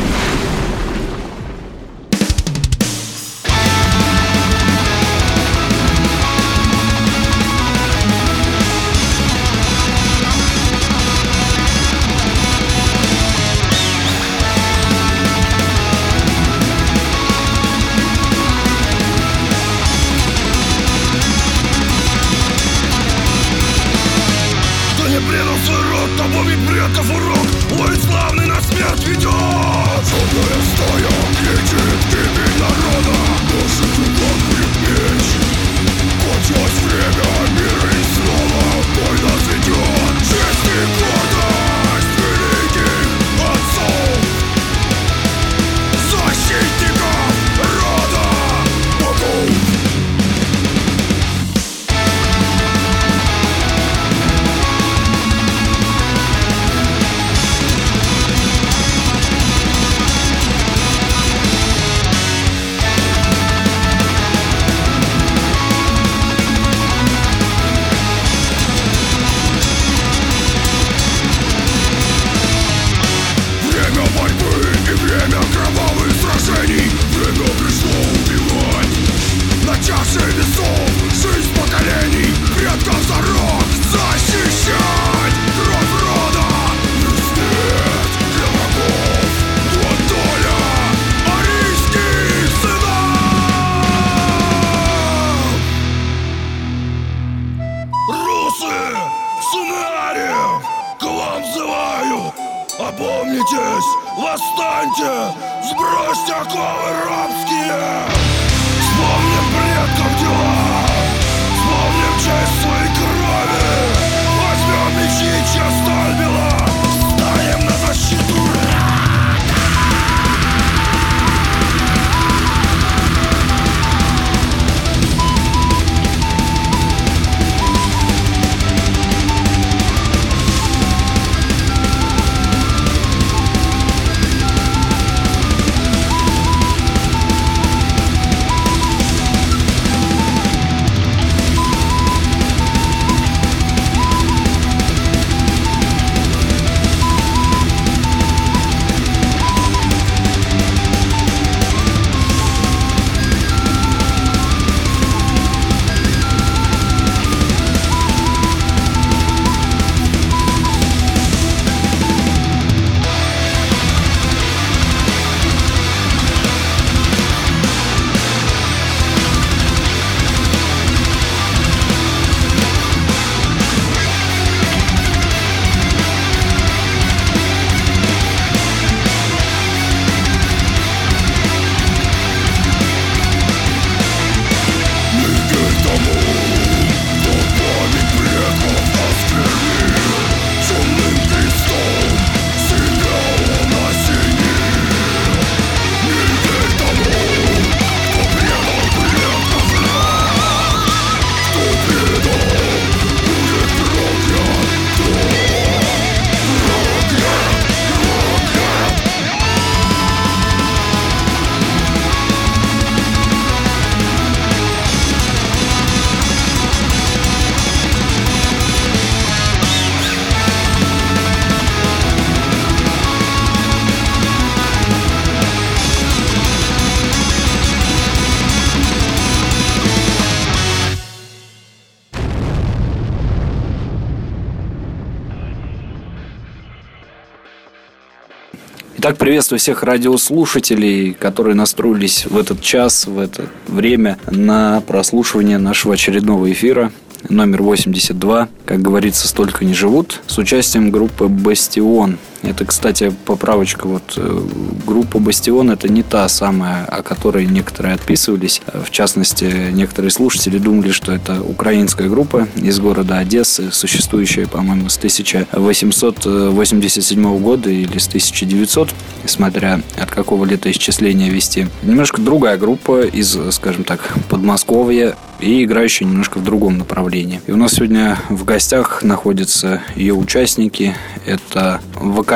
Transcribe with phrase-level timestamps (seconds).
[239.30, 246.52] приветствую всех радиослушателей, которые настроились в этот час, в это время на прослушивание нашего очередного
[246.52, 246.92] эфира.
[247.30, 252.18] Номер 82, как говорится, столько не живут, с участием группы «Бастион».
[252.42, 253.88] Это, кстати, поправочка.
[253.88, 254.42] Вот э,
[254.86, 258.62] группа «Бастион»— это не та самая, о которой некоторые отписывались.
[258.74, 264.98] В частности, некоторые слушатели думали, что это украинская группа из города Одессы, существующая, по-моему, с
[264.98, 268.90] 1887 года или с 1900,
[269.26, 271.68] смотря от какого летоисчисления вести.
[271.84, 277.42] Немножко другая группа из, скажем так, Подмосковья и играющая немножко в другом направлении.
[277.48, 280.96] И у нас сегодня в гостях находятся ее участники.
[281.26, 282.29] Это вокалист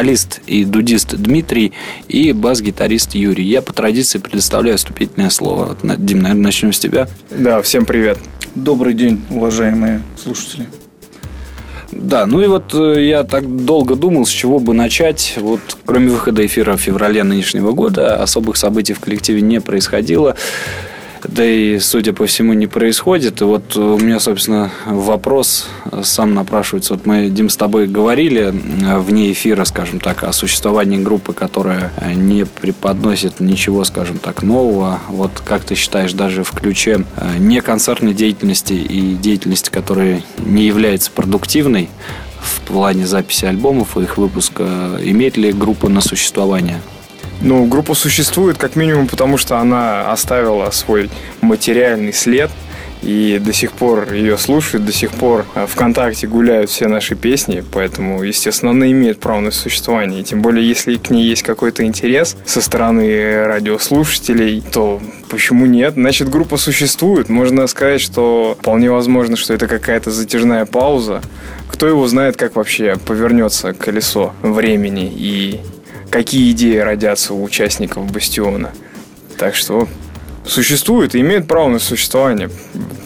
[0.48, 1.72] и дудист Дмитрий
[2.08, 3.46] и бас-гитарист Юрий.
[3.46, 5.78] Я по традиции предоставляю вступительное слово.
[5.84, 7.08] Дим, наверное, начнем с тебя.
[7.30, 8.18] Да, всем привет.
[8.56, 10.68] Добрый день, уважаемые слушатели.
[11.92, 15.36] Да, ну и вот э, я так долго думал, с чего бы начать.
[15.38, 20.36] Вот кроме выхода эфира в феврале нынешнего года особых событий в коллективе не происходило
[21.28, 23.42] да и, судя по всему, не происходит.
[23.42, 25.68] И вот у меня, собственно, вопрос
[26.04, 26.94] сам напрашивается.
[26.94, 28.54] Вот мы, Дим, с тобой говорили
[28.98, 35.00] вне эфира, скажем так, о существовании группы, которая не преподносит ничего, скажем так, нового.
[35.10, 40.66] Вот как ты считаешь, даже в ключе э, не концертной деятельности и деятельности, которая не
[40.66, 41.90] является продуктивной,
[42.44, 46.82] в плане записи альбомов и их выпуска, имеет ли группа на существование?
[47.44, 51.10] Ну, группа существует как минимум потому, что она оставила свой
[51.42, 52.50] материальный след
[53.02, 57.62] и до сих пор ее слушают, до сих пор э, ВКонтакте гуляют все наши песни,
[57.70, 60.22] поэтому, естественно, она имеет право на существование.
[60.22, 65.96] И тем более, если к ней есть какой-то интерес со стороны радиослушателей, то почему нет?
[65.96, 67.28] Значит, группа существует.
[67.28, 71.22] Можно сказать, что вполне возможно, что это какая-то затяжная пауза.
[71.68, 75.60] Кто его знает, как вообще повернется колесо времени и
[76.14, 78.72] какие идеи родятся у участников Бастиона.
[79.36, 79.88] Так что
[80.46, 82.52] существует и имеет право на существование.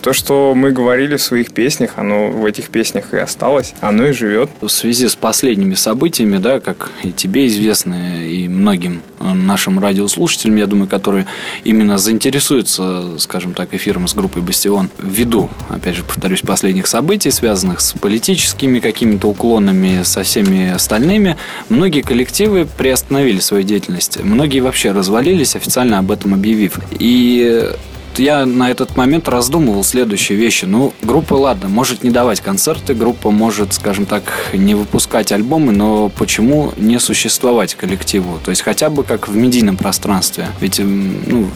[0.08, 4.14] То, что мы говорили в своих песнях, оно в этих песнях и осталось, оно и
[4.14, 4.50] живет.
[4.62, 10.66] В связи с последними событиями, да, как и тебе известно, и многим нашим радиослушателям, я
[10.66, 11.26] думаю, которые
[11.66, 17.82] именно заинтересуются, скажем так, эфиром с группой «Бастион», ввиду, опять же, повторюсь, последних событий, связанных
[17.82, 21.36] с политическими какими-то уклонами, со всеми остальными,
[21.68, 24.24] многие коллективы приостановили свою деятельность.
[24.24, 26.80] Многие вообще развалились, официально об этом объявив.
[26.98, 27.74] И
[28.20, 30.66] я на этот момент раздумывал следующие вещи.
[30.66, 34.24] Ну, группа, ладно, может не давать концерты, группа может, скажем так,
[34.54, 38.40] не выпускать альбомы, но почему не существовать коллективу?
[38.44, 40.48] То есть хотя бы как в медийном пространстве.
[40.60, 41.50] Ведь ну,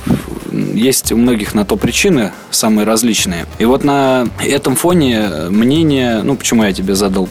[0.74, 3.46] есть у многих на то причины самые различные.
[3.60, 7.30] И вот на этом фоне мнение, ну, почему я тебе задал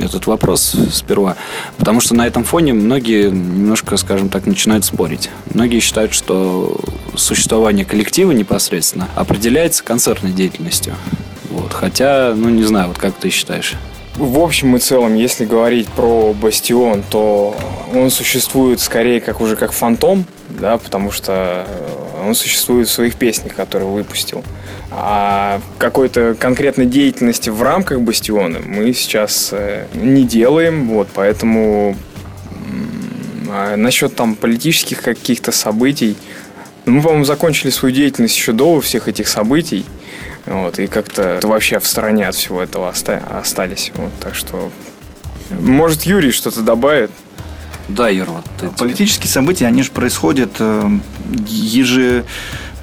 [0.00, 1.36] этот вопрос сперва.
[1.78, 5.30] Потому что на этом фоне многие немножко, скажем так, начинают спорить.
[5.52, 6.80] Многие считают, что
[7.16, 10.94] существование коллектива непосредственно определяется концертной деятельностью.
[11.50, 11.72] Вот.
[11.72, 13.74] Хотя, ну не знаю, вот как ты считаешь?
[14.16, 17.56] В общем и целом, если говорить про Бастион, то
[17.94, 21.66] он существует скорее как уже как фантом, да, потому что
[22.24, 24.44] он существует в своих песнях, которые выпустил.
[24.94, 31.96] А какой-то конкретной деятельности в рамках Бастиона мы сейчас э, не делаем, вот, поэтому
[33.48, 36.16] а насчет там политических каких-то событий,
[36.84, 39.84] ну, мы, по-моему, закончили свою деятельность еще до всех этих событий,
[40.44, 44.70] вот, и как-то вообще в стороне от всего этого остались, вот, так что,
[45.50, 47.10] может, Юрий что-то добавит?
[47.88, 50.90] Да, Юр, вот ты, Политические события, они же происходят э,
[51.46, 52.24] еже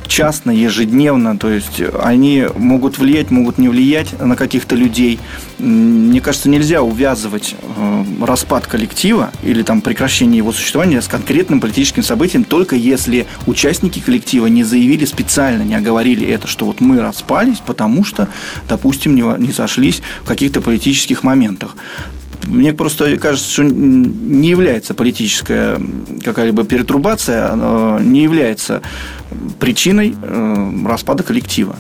[0.09, 5.19] частно, ежедневно, то есть они могут влиять, могут не влиять на каких-то людей.
[5.59, 12.03] Мне кажется, нельзя увязывать э, распад коллектива или там прекращение его существования с конкретным политическим
[12.03, 17.59] событием, только если участники коллектива не заявили специально, не оговорили это, что вот мы распались,
[17.65, 18.27] потому что,
[18.67, 21.75] допустим, не, сошлись в каких-то политических моментах.
[22.47, 25.79] Мне просто кажется, что не является политическая
[26.23, 28.81] какая-либо перетрубация, не является
[29.59, 31.75] причиной э, распада коллектива.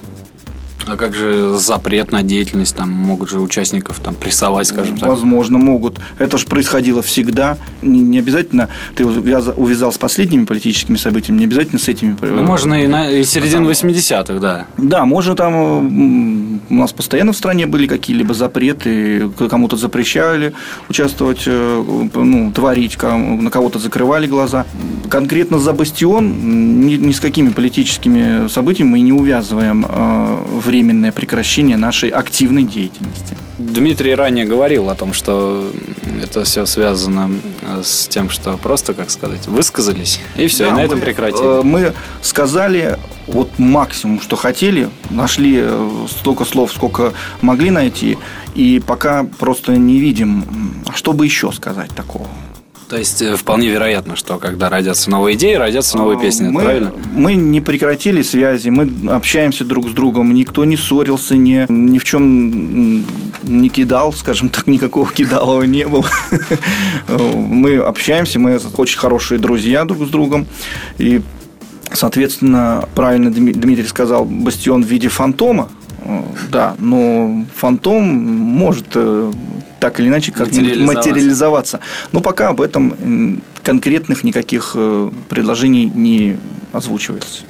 [0.91, 2.75] А как же запрет на деятельность?
[2.75, 5.09] Там могут же участников там прессовать, скажем так.
[5.09, 5.99] Возможно, могут.
[6.17, 7.57] Это же происходило всегда.
[7.81, 12.15] Не, не обязательно ты увязал с последними политическими событиями, не обязательно с этими.
[12.21, 14.65] Ну, можно и, на, и середину 80-х, да.
[14.77, 16.59] Да, можно там...
[16.69, 20.53] У нас постоянно в стране были какие-либо запреты, кому-то запрещали
[20.89, 24.65] участвовать, э, ну, творить, на кого-то закрывали глаза.
[25.09, 31.11] Конкретно за Бастион ни, ни с какими политическими событиями мы не увязываем э, время временное
[31.11, 33.35] прекращение нашей активной деятельности.
[33.57, 35.69] Дмитрий ранее говорил о том, что
[36.23, 37.29] это все связано
[37.61, 41.01] э, с тем, что просто, как сказать, высказались, и все, да, и на мы, этом
[41.01, 41.59] прекратили.
[41.59, 48.17] Э, мы сказали вот максимум, что хотели, нашли э, столько слов, сколько могли найти,
[48.55, 50.45] и пока просто не видим,
[50.95, 52.27] что бы еще сказать такого.
[52.89, 56.63] То есть э, вполне вероятно, что когда родятся новые идеи, родятся новые а, песни, мы,
[56.63, 56.91] правильно?
[57.13, 62.03] Мы не прекратили связи, мы общаемся друг с другом, никто не ссорился, ни, ни в
[62.03, 63.05] чем
[63.43, 66.05] не кидал, скажем так, никакого кидалова не было.
[67.07, 70.47] Мы общаемся, мы очень хорошие друзья друг с другом.
[70.97, 71.21] И,
[71.91, 75.69] соответственно, правильно Дмитрий сказал, бастион в виде фантома,
[76.51, 79.31] да, но фантом может э,
[79.79, 81.09] так или иначе как материализоваться.
[81.09, 81.79] материализоваться.
[82.11, 86.37] Но пока об этом конкретных никаких э, предложений не
[86.71, 87.41] озвучивается.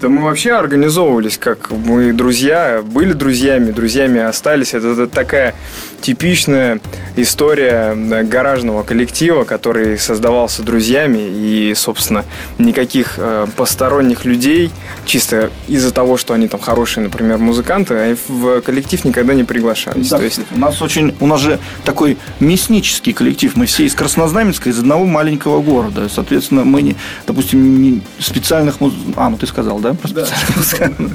[0.00, 4.72] Да мы вообще организовывались, как мы друзья, были друзьями, друзьями остались.
[4.72, 5.56] Это, это такая
[6.00, 6.80] типичная
[7.16, 11.18] история гаражного коллектива, который создавался друзьями.
[11.18, 12.24] И, собственно,
[12.58, 14.70] никаких э, посторонних людей,
[15.04, 20.08] чисто из-за того, что они там хорошие, например, музыканты, в коллектив никогда не приглашались.
[20.08, 23.94] Да, То есть у нас очень, у нас же такой мяснический коллектив, мы все из
[23.94, 28.94] Краснознаменска, из одного маленького города, соответственно, мы не, допустим, не специальных муз...
[29.16, 31.12] а, ну ты сказал, да, про специальных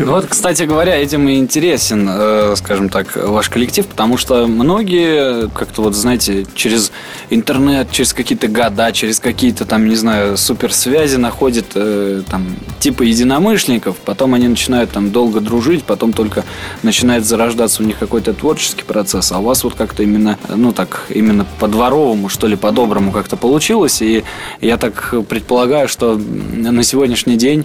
[0.00, 5.48] ну вот, кстати говоря, этим и интересен, э, скажем так, ваш коллектив, потому что многие,
[5.50, 6.92] как-то вот, знаете, через
[7.30, 13.96] интернет, через какие-то года, через какие-то там, не знаю, суперсвязи находят э, там типа единомышленников,
[13.98, 16.44] потом они начинают там долго дружить, потом только
[16.82, 21.06] начинает зарождаться у них какой-то творческий процесс, а у вас вот как-то именно, ну так,
[21.08, 24.24] именно по-дворовому, что ли, по-доброму как-то получилось, и
[24.60, 27.64] я так предполагаю, что на сегодняшний день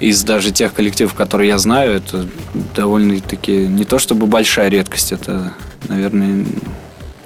[0.00, 2.26] из даже тех коллективов, которые я знаю, это
[2.74, 5.52] довольно-таки не то чтобы большая редкость, это,
[5.88, 6.46] наверное,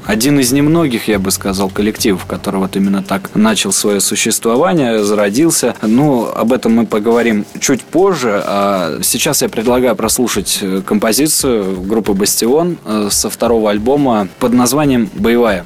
[0.07, 5.75] один из немногих, я бы сказал, коллективов, который вот именно так начал свое существование, зародился.
[5.81, 8.43] Ну, об этом мы поговорим чуть позже.
[8.45, 15.65] А сейчас я предлагаю прослушать композицию группы «Бастион» э, со второго альбома под названием «Боевая».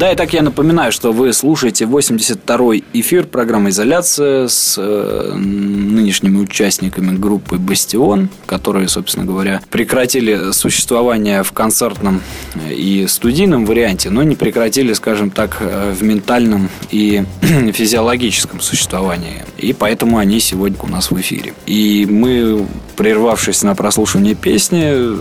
[0.00, 6.38] Да, и так я напоминаю, что вы слушаете 82-й эфир программы «Изоляция» с э, нынешними
[6.38, 12.22] участниками группы «Бастион», которые, собственно говоря, прекратили существование в концертном
[12.70, 19.44] и студийном варианте, но не прекратили, скажем так, э, в ментальном и физиологическом существовании.
[19.58, 21.52] И поэтому они сегодня у нас в эфире.
[21.66, 25.18] И мы, прервавшись на прослушивание песни,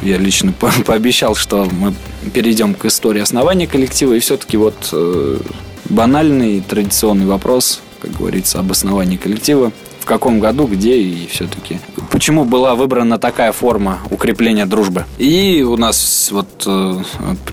[0.00, 0.54] я лично
[0.86, 1.92] пообещал, что мы
[2.32, 4.21] перейдем к истории основания коллектива.
[4.22, 5.38] Все-таки вот э,
[5.86, 11.80] банальный традиционный вопрос, как говорится, об основании коллектива в каком году, где и все-таки
[12.12, 15.06] почему была выбрана такая форма укрепления дружбы.
[15.18, 17.02] И у нас вот э,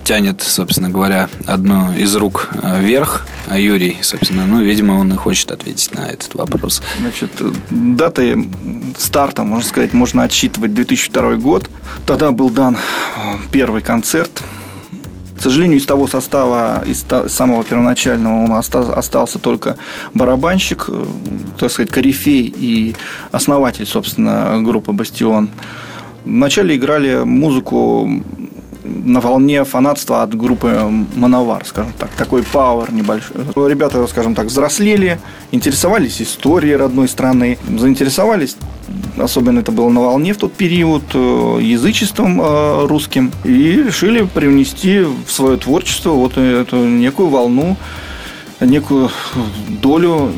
[0.04, 5.50] тянет, собственно говоря, одну из рук э, вверх Юрий, собственно, ну, видимо, он и хочет
[5.50, 6.82] ответить на этот вопрос.
[7.00, 7.30] Значит,
[7.70, 8.48] даты
[8.96, 11.68] старта, можно сказать, можно отсчитывать 2002 год.
[12.06, 12.78] Тогда был дан
[13.50, 14.40] первый концерт
[15.40, 19.78] к сожалению, из того состава, из самого первоначального у нас остался только
[20.12, 21.04] барабанщик, э,
[21.58, 22.94] так сказать, корифей и
[23.32, 25.48] основатель, собственно, группы «Бастион».
[26.26, 28.22] Вначале играли музыку
[28.90, 32.10] на волне фанатства от группы Мановар, скажем так.
[32.10, 33.36] Такой пауэр небольшой.
[33.68, 35.20] Ребята, скажем так, взрослели,
[35.52, 38.56] интересовались историей родной страны, заинтересовались
[39.18, 45.00] особенно это было на волне в тот период, э, язычеством э, русским, и решили привнести
[45.00, 47.76] в свое творчество вот эту некую волну,
[48.60, 49.10] некую
[49.82, 50.32] долю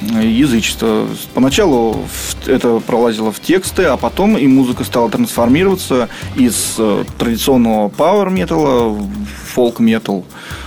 [0.00, 1.06] язычества.
[1.34, 2.04] Поначалу
[2.46, 8.90] это пролазило в тексты, а потом и музыка стала трансформироваться из э, традиционного пауэр металла
[8.90, 9.10] в
[9.52, 10.24] фолк метал,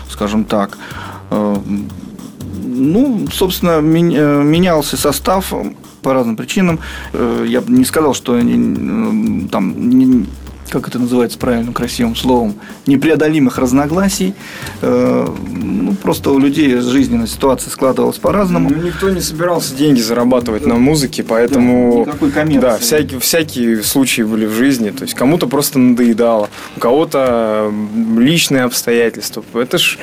[0.10, 0.78] скажем так.
[2.74, 5.54] Ну, собственно, менялся состав
[6.02, 6.80] по разным причинам.
[7.14, 8.40] Э, я бы не сказал, что
[9.52, 10.30] там
[10.72, 12.56] как это называется правильным красивым словом,
[12.88, 14.34] непреодолимых разногласий.
[14.82, 18.70] Э, ну, просто у людей жизненная ситуация складывалась по-разному.
[18.70, 22.06] Ну, никто не собирался деньги зарабатывать на музыке, поэтому...
[22.06, 22.62] Да, никакой коммерции.
[22.62, 24.90] Да, всякие, всякие случаи были в жизни.
[24.92, 27.72] То есть, кому-то просто надоедало, у кого-то
[28.18, 29.44] личные обстоятельства.
[29.54, 30.00] Это ж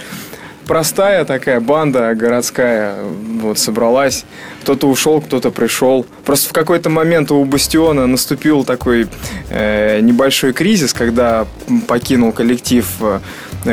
[0.69, 2.95] простая такая банда городская
[3.41, 4.25] вот собралась.
[4.63, 6.07] Кто-то ушел, кто-то пришел.
[6.25, 9.09] Просто в какой-то момент у Бастиона наступил такой
[9.49, 11.47] э, небольшой кризис, когда
[11.89, 13.21] покинул коллектив э,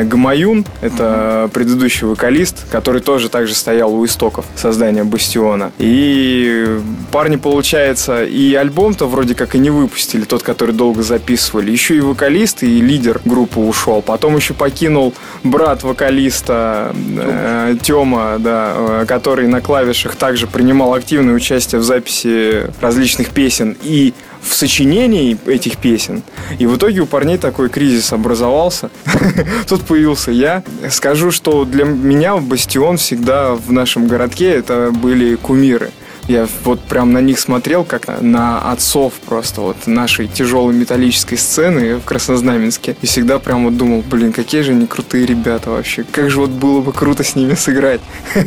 [0.04, 5.72] Гамаюн, это предыдущий вокалист, который тоже также стоял у истоков создания Бастиона.
[5.78, 6.78] И
[7.12, 11.70] парни, получается, и альбом-то вроде как и не выпустили, тот, который долго записывали.
[11.70, 14.02] Еще и вокалист, и лидер группы ушел.
[14.02, 21.34] Потом еще покинул брат вокалиста э, Тёма, да, э, который на клавишах также принимал активное
[21.34, 24.14] участие в записи различных песен и
[24.48, 26.22] в сочинении этих песен.
[26.58, 28.90] И в итоге у парней такой кризис образовался.
[29.68, 30.62] Тут появился я.
[30.90, 35.90] Скажу, что для меня Бастион всегда в нашем городке это были кумиры.
[36.28, 41.96] Я вот прям на них смотрел, как на отцов просто вот нашей тяжелой металлической сцены
[41.96, 42.96] в Краснознаменске.
[43.00, 46.04] И всегда прям вот думал, блин, какие же они крутые ребята вообще.
[46.10, 48.00] Как же вот было бы круто с ними сыграть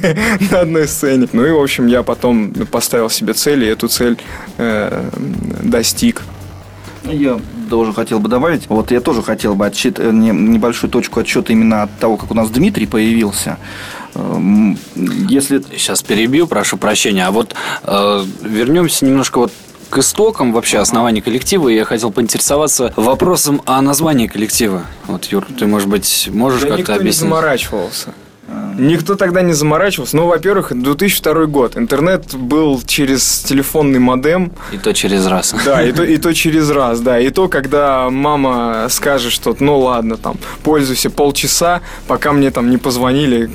[0.52, 1.30] на одной сцене.
[1.32, 4.18] Ну и, в общем, я потом поставил себе цель, и эту цель
[4.58, 5.10] э,
[5.64, 6.24] достиг.
[7.06, 7.40] Я
[7.70, 8.68] тоже хотел бы добавить.
[8.68, 12.34] Вот я тоже хотел бы отсчит, э, небольшую точку отсчета именно от того, как у
[12.34, 13.58] нас Дмитрий появился.
[14.16, 15.62] Эм, если...
[15.72, 17.26] Сейчас перебью, прошу прощения.
[17.26, 19.52] А вот э, вернемся немножко вот
[19.90, 21.70] к истокам вообще основания коллектива.
[21.70, 24.84] Я хотел поинтересоваться вопросом о названии коллектива.
[25.08, 27.24] Вот, Юр, ты, может быть, можешь да как-то объяснить?
[27.24, 28.14] не заморачивался.
[28.80, 30.16] Никто тогда не заморачивался.
[30.16, 31.78] Ну, во-первых, 2002 год.
[31.78, 34.52] Интернет был через телефонный модем.
[34.72, 35.54] И то через раз.
[35.66, 37.20] Да, и то, и то через раз, да.
[37.20, 42.78] И то, когда мама скажет, что ну ладно, там, пользуйся полчаса, пока мне там не
[42.78, 43.50] позвонили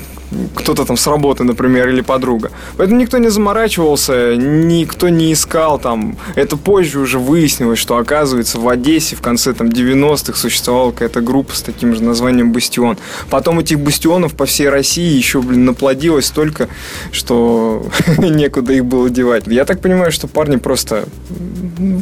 [0.55, 2.51] кто-то там с работы, например, или подруга.
[2.77, 6.17] Поэтому никто не заморачивался, никто не искал там.
[6.35, 11.55] Это позже уже выяснилось, что оказывается в Одессе в конце там 90-х существовала какая-то группа
[11.55, 12.97] с таким же названием «Бастион».
[13.29, 16.69] Потом этих бастионов по всей России еще, блин, наплодилось столько,
[17.11, 17.85] что
[18.17, 19.47] некуда их было девать.
[19.47, 21.05] Я так понимаю, что парни просто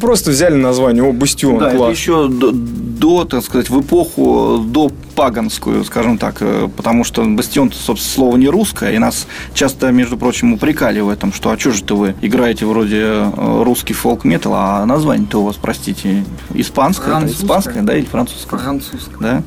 [0.01, 1.91] просто взяли название, о, «Бастион», да, класс.
[1.91, 7.71] еще до, до, так сказать, в эпоху до паганскую, скажем так, э, потому что «Бастион»,
[7.71, 11.71] собственно, слово не русское, и нас часто, между прочим, упрекали в этом, что а что
[11.71, 16.23] же вы играете вроде э, русский фолк-метал, а название-то у вас, простите,
[16.53, 18.59] испанское, это испанское, да, или французское?
[18.59, 19.17] Французское.
[19.19, 19.43] Да?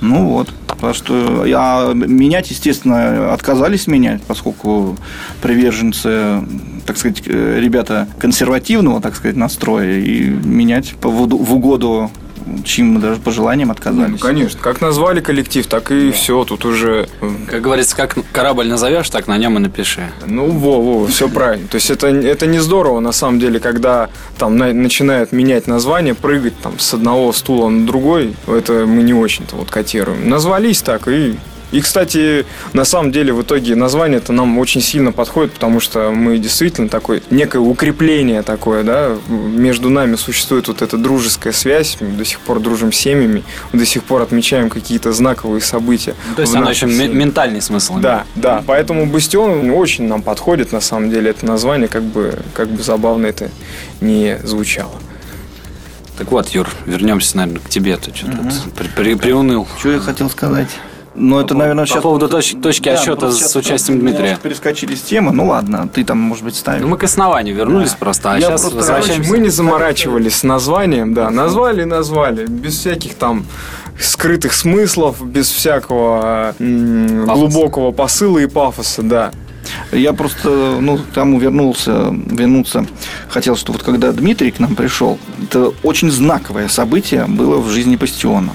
[0.00, 0.52] Ну вот.
[0.66, 4.96] Потому что я менять, естественно, отказались менять, поскольку
[5.40, 6.42] приверженцы,
[6.86, 12.10] так сказать, э, ребята консервативного, так сказать, настроя, и менять в угоду
[12.64, 14.10] чьим мы даже пожеланиям отказались.
[14.12, 14.58] Ну, конечно.
[14.60, 16.44] Как назвали коллектив, так и все.
[16.44, 17.08] Тут уже...
[17.20, 20.10] э, Как говорится, как корабль назовешь, так на нем и напиши.
[20.26, 21.66] Ну, во, во, все правильно.
[21.68, 26.14] То есть это, это не здорово, на самом деле, когда там на- начинают менять название,
[26.14, 28.34] прыгать там с одного стула на другой.
[28.46, 30.28] Это мы не очень-то вот котируем.
[30.28, 31.36] Назвались так и...
[31.72, 36.10] И, кстати, на самом деле, в итоге название это нам очень сильно подходит, потому что
[36.12, 42.08] мы действительно такое, некое укрепление такое, да, между нами существует вот эта дружеская связь, мы
[42.16, 46.14] до сих пор дружим с семьями, до сих пор отмечаем какие-то знаковые события.
[46.36, 47.08] То есть оно еще семье.
[47.08, 47.98] ментальный смысл.
[47.98, 48.62] Да, да.
[48.66, 53.26] Поэтому Бастион очень нам подходит, на самом деле, это название, как бы, как бы забавно
[53.26, 53.50] это
[54.00, 54.92] не звучало.
[56.16, 57.96] Так вот, Юр, вернемся, наверное, к тебе.
[57.96, 59.66] Ты что тут при- при- приуныл.
[59.78, 60.68] Что я хотел сказать?
[61.16, 62.02] Ну, это, наверное, по сейчас...
[62.02, 64.38] поводу точ- точки отсчета просто с участием Дмитрия.
[64.42, 65.32] перескочили с темы.
[65.32, 66.82] Ну, ладно, ты там, может быть, ставишь.
[66.82, 69.14] Ну, мы к основанию вернулись просто, а Я сейчас просто, возвращаемся.
[69.22, 73.46] Короче, мы не заморачивались с названием, да, назвали, назвали, без всяких там
[73.98, 79.30] скрытых смыслов, без всякого м, глубокого посыла и пафоса, да.
[79.90, 82.86] Я просто, ну, к тому вернулся, вернуться
[83.28, 87.96] хотел, что вот когда Дмитрий к нам пришел, это очень знаковое событие было в жизни
[87.96, 88.50] Бастиона.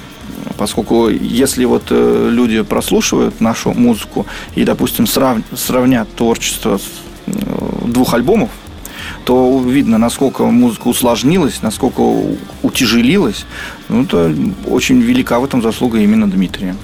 [0.62, 6.80] Поскольку если вот э, люди прослушивают нашу музыку и, допустим, срав- сравнят творчество
[7.26, 7.32] э,
[7.88, 8.52] двух альбомов,
[9.26, 12.02] то видно, насколько музыка усложнилась, насколько
[12.62, 13.47] утяжелилась.
[13.89, 14.36] Ну, это
[14.67, 16.76] очень велика в этом заслуга именно Дмитрия.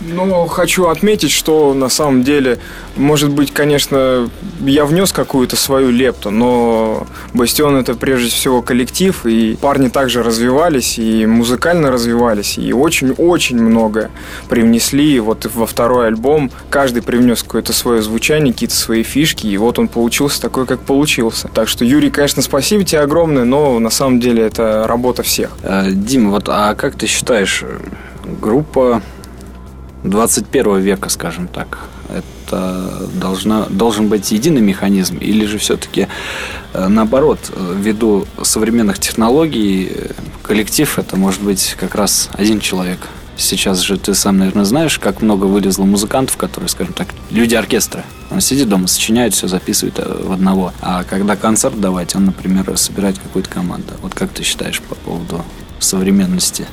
[0.00, 2.58] Ну, хочу отметить, что на самом деле,
[2.96, 4.28] может быть, конечно,
[4.60, 10.98] я внес какую-то свою лепту, но Бастион это прежде всего коллектив, и парни также развивались,
[10.98, 14.10] и музыкально развивались, и очень-очень много
[14.48, 16.50] привнесли вот во второй альбом.
[16.70, 21.48] Каждый привнес какое-то свое звучание, какие-то свои фишки, и вот он получился такой, как получился.
[21.48, 25.50] Так что, Юрий, конечно, спасибо тебе огромное, но на самом деле это работа всех.
[25.62, 27.78] Э, Дим, вот а как ты считаешь, э,
[28.40, 29.02] группа
[30.04, 36.08] 21 века, скажем так, это должна, должен быть единый механизм, или же все-таки
[36.74, 40.12] наоборот, э, ввиду современных технологий, э,
[40.42, 42.98] коллектив это может быть как раз один человек.
[43.36, 48.04] Сейчас же ты сам, наверное, знаешь, как много вылезло музыкантов, которые, скажем так, люди оркестра.
[48.30, 50.72] Он сидит дома, сочиняет, все записывает э, в одного.
[50.80, 53.94] А когда концерт давать, он, например, собирает какую-то команду.
[54.02, 55.44] Вот как ты считаешь по поводу
[55.80, 56.66] современности?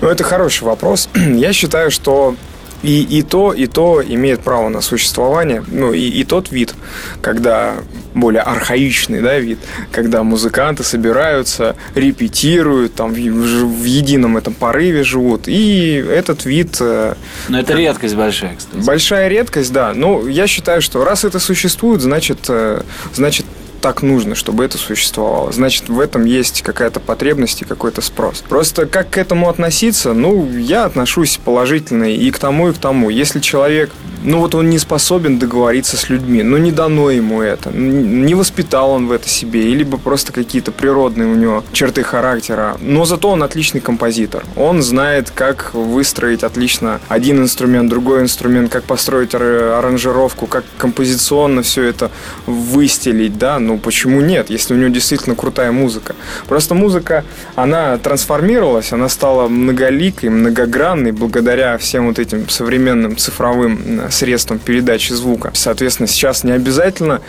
[0.00, 1.08] Ну, это хороший вопрос.
[1.14, 2.36] Я считаю, что
[2.82, 5.62] и, и то, и то имеет право на существование.
[5.68, 6.74] Ну, и, и тот вид,
[7.20, 7.74] когда
[8.14, 9.58] более архаичный да, вид,
[9.92, 15.42] когда музыканты собираются, репетируют, там, в, в- едином этом порыве живут.
[15.46, 17.14] И этот вид э,
[17.48, 18.84] Но это редкость большая, кстати.
[18.84, 19.92] Большая редкость, да.
[19.94, 22.82] Ну, я считаю, что раз это существует, значит, э,
[23.14, 23.46] значит
[23.80, 25.52] так нужно, чтобы это существовало.
[25.52, 28.44] Значит, в этом есть какая-то потребность и какой-то спрос.
[28.48, 30.12] Просто как к этому относиться?
[30.12, 33.10] Ну, я отношусь положительно и к тому, и к тому.
[33.10, 33.90] Если человек,
[34.22, 38.90] ну вот он не способен договориться с людьми, ну не дано ему это, не воспитал
[38.90, 42.76] он в это себе, либо просто какие-то природные у него черты характера.
[42.80, 44.44] Но зато он отличный композитор.
[44.56, 51.62] Он знает, как выстроить отлично один инструмент, другой инструмент, как построить ар- аранжировку, как композиционно
[51.62, 52.10] все это
[52.46, 56.14] выстелить, да, ну почему нет, если у него действительно крутая музыка.
[56.48, 64.12] Просто музыка, она трансформировалась, она стала многоликой, многогранной благодаря всем вот этим современным цифровым м,
[64.12, 65.50] средствам передачи звука.
[65.54, 67.20] Соответственно, сейчас не обязательно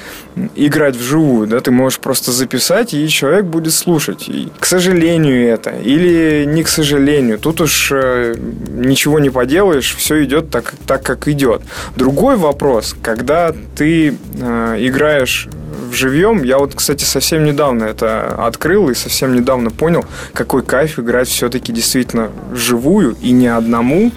[0.55, 4.27] играть вживую, да, ты можешь просто записать, и человек будет слушать.
[4.27, 8.35] И, к сожалению, это, или не к сожалению, тут уж э,
[8.69, 11.61] ничего не поделаешь, все идет так, так, как идет.
[11.95, 15.47] Другой вопрос, когда ты э, играешь
[15.89, 20.99] в живьем, я вот, кстати, совсем недавно это открыл и совсем недавно понял, какой кайф
[20.99, 24.11] играть все-таки действительно вживую и не одному,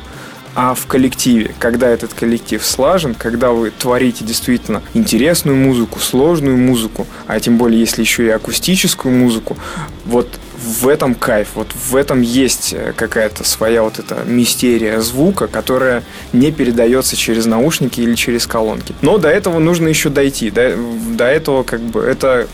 [0.54, 7.06] а в коллективе, когда этот коллектив слажен, когда вы творите действительно интересную музыку, сложную музыку,
[7.26, 9.56] а тем более, если еще и акустическую музыку,
[10.04, 10.28] вот
[10.64, 16.02] в этом кайф, вот в этом есть э, какая-то своя вот эта мистерия звука, которая
[16.32, 18.94] не передается через наушники или через колонки.
[19.02, 20.50] Но до этого нужно еще дойти.
[20.50, 20.74] До,
[21.16, 22.48] до этого как бы это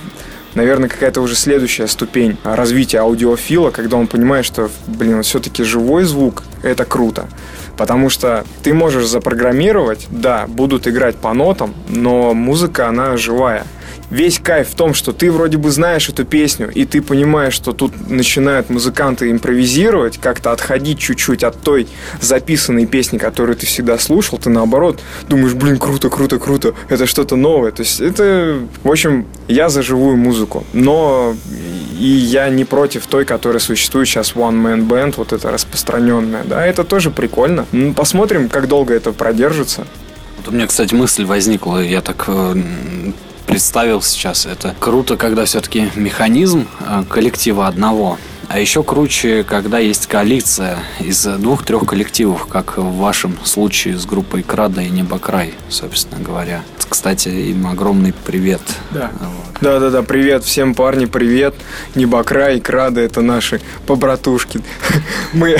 [0.55, 6.45] наверное, какая-то уже следующая ступень развития аудиофила, когда он понимает, что, блин, все-таки живой звук–
[6.63, 7.29] это круто.
[7.77, 13.65] Потому что ты можешь запрограммировать, да, будут играть по нотам, но музыка, она живая.
[14.11, 17.73] Весь кайф в том, что ты вроде бы знаешь эту песню, и ты понимаешь, что
[17.73, 21.87] тут начинают музыканты импровизировать, как-то отходить чуть-чуть от той
[22.21, 27.37] записанной песни, которую ты всегда слушал, ты наоборот думаешь, блин, круто, круто, круто, это что-то
[27.37, 27.71] новое.
[27.71, 30.65] То есть это, в общем, я за живую музыку.
[30.73, 31.37] Но
[31.99, 36.67] и я не против той, которая существует сейчас One Man Band, вот это распространенная, да,
[36.67, 37.67] это тоже прикольно.
[37.73, 39.87] Ну, посмотрим, как долго это продержится.
[40.39, 42.55] Вот у меня, кстати, мысль возникла, я так э,
[43.51, 44.47] представил сейчас.
[44.47, 48.17] Это круто, когда все-таки механизм э, коллектива одного
[48.51, 54.43] а еще круче, когда есть коалиция из двух-трех коллективов, как в вашем случае с группой
[54.43, 56.63] Крада и Небокрай, собственно говоря.
[56.89, 58.61] Кстати, им огромный привет.
[58.91, 59.13] Да.
[59.21, 59.51] Вот.
[59.61, 61.55] Да, да, да, привет всем, парни, привет.
[61.95, 64.61] Небокрай и Крада это наши побратушки.
[65.33, 65.57] Мы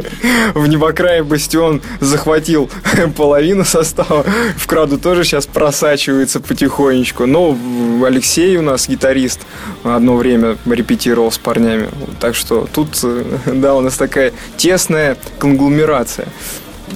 [0.54, 2.68] в Небокрае Бастион захватил
[3.16, 4.24] половину состава.
[4.56, 7.26] В Краду тоже сейчас просачивается потихонечку.
[7.26, 7.56] Но
[8.04, 9.40] Алексей у нас гитарист
[9.84, 11.90] одно время репетировал с парнями.
[12.18, 16.28] Так так что тут, э, да, у нас такая тесная конгломерация.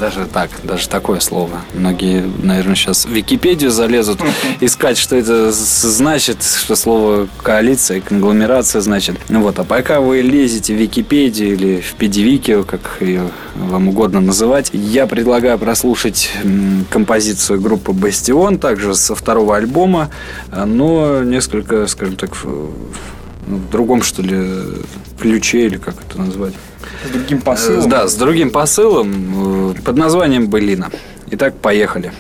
[0.01, 1.61] Даже так, даже такое слово.
[1.75, 4.21] Многие, наверное, сейчас в Википедию залезут
[4.61, 9.17] искать, что это значит, что слово коалиция, конгломерация значит.
[9.29, 14.21] Ну вот, а пока вы лезете в Википедию или в Педивикию, как ее вам угодно
[14.21, 16.31] называть, я предлагаю прослушать
[16.91, 20.11] композицию группы Бастион, также со второго альбома,
[20.51, 22.35] но несколько, скажем так,
[23.47, 24.45] в другом, что ли,
[25.21, 26.55] ключе, или как это назвать?
[27.07, 27.89] С другим посылом?
[27.89, 30.91] Да, с другим посылом э, под названием «Былина».
[31.31, 32.13] Итак, поехали.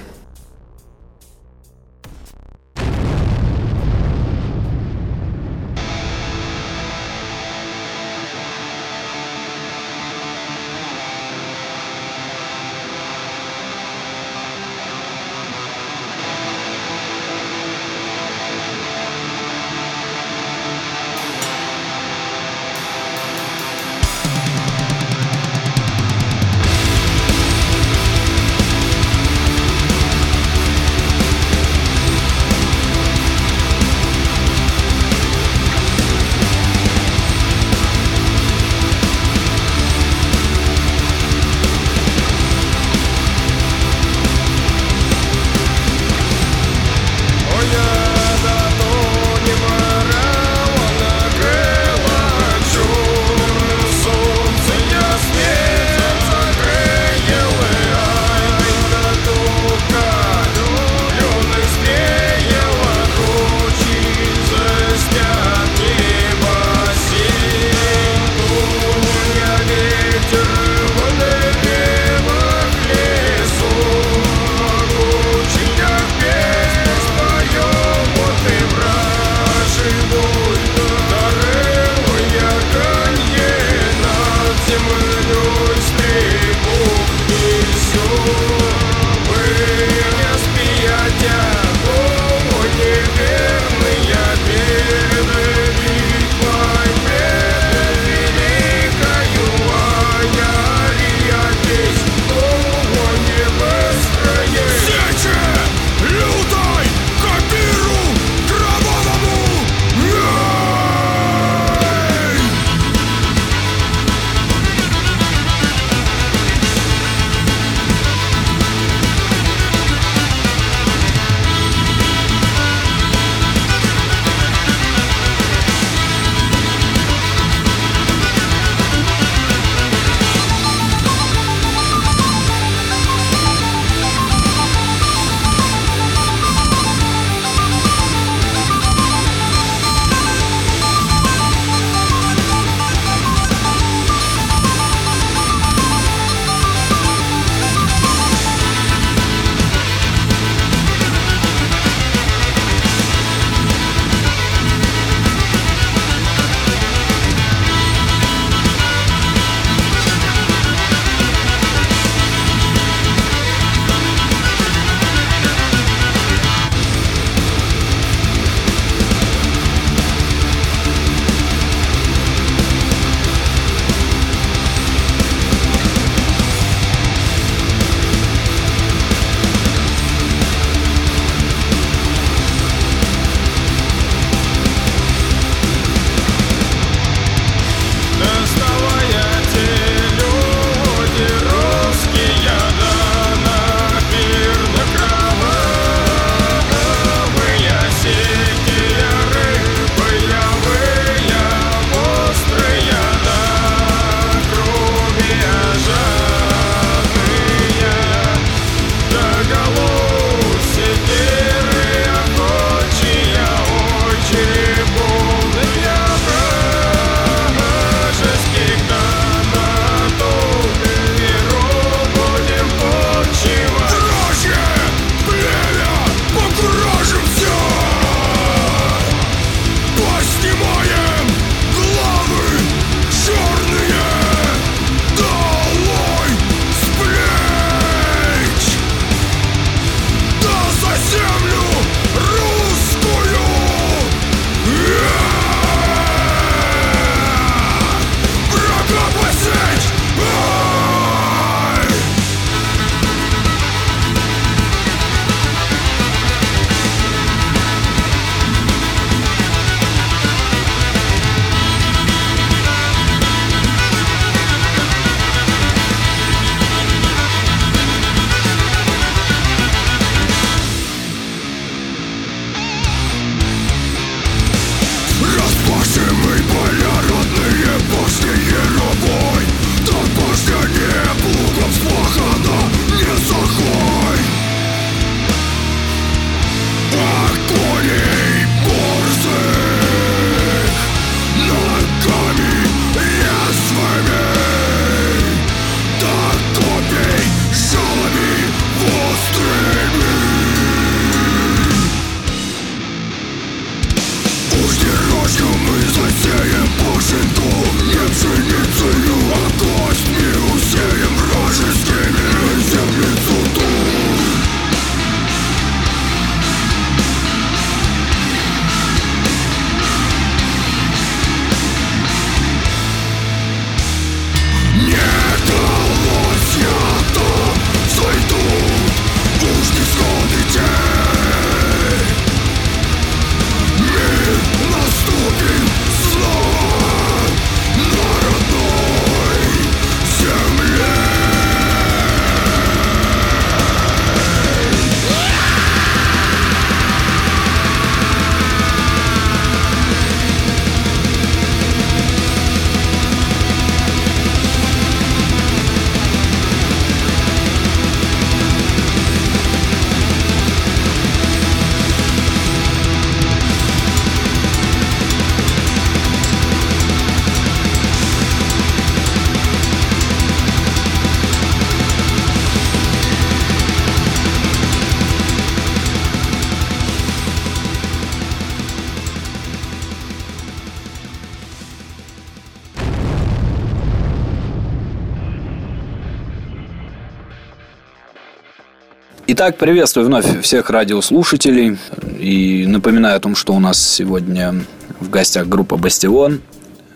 [389.46, 391.78] Итак, приветствую вновь всех радиослушателей.
[392.18, 394.56] И напоминаю о том, что у нас сегодня
[394.98, 396.40] в гостях группа «Бастион».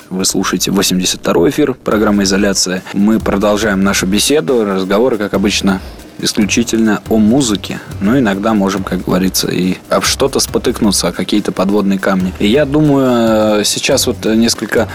[0.09, 2.83] Вы слушаете 82-й эфир программы «Изоляция».
[2.93, 5.81] Мы продолжаем нашу беседу, разговоры, как обычно,
[6.19, 7.79] исключительно о музыке.
[8.01, 12.33] Но иногда можем, как говорится, и об что-то спотыкнуться, о какие-то подводные камни.
[12.41, 14.89] И я думаю, сейчас вот несколько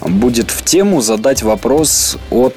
[0.00, 2.54] будет в тему задать вопрос от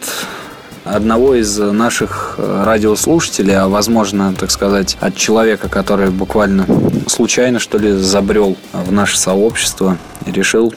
[0.91, 6.65] одного из наших э, радиослушателей, а возможно, так сказать, от человека, который буквально
[7.07, 10.73] случайно, что ли, забрел в наше сообщество и решил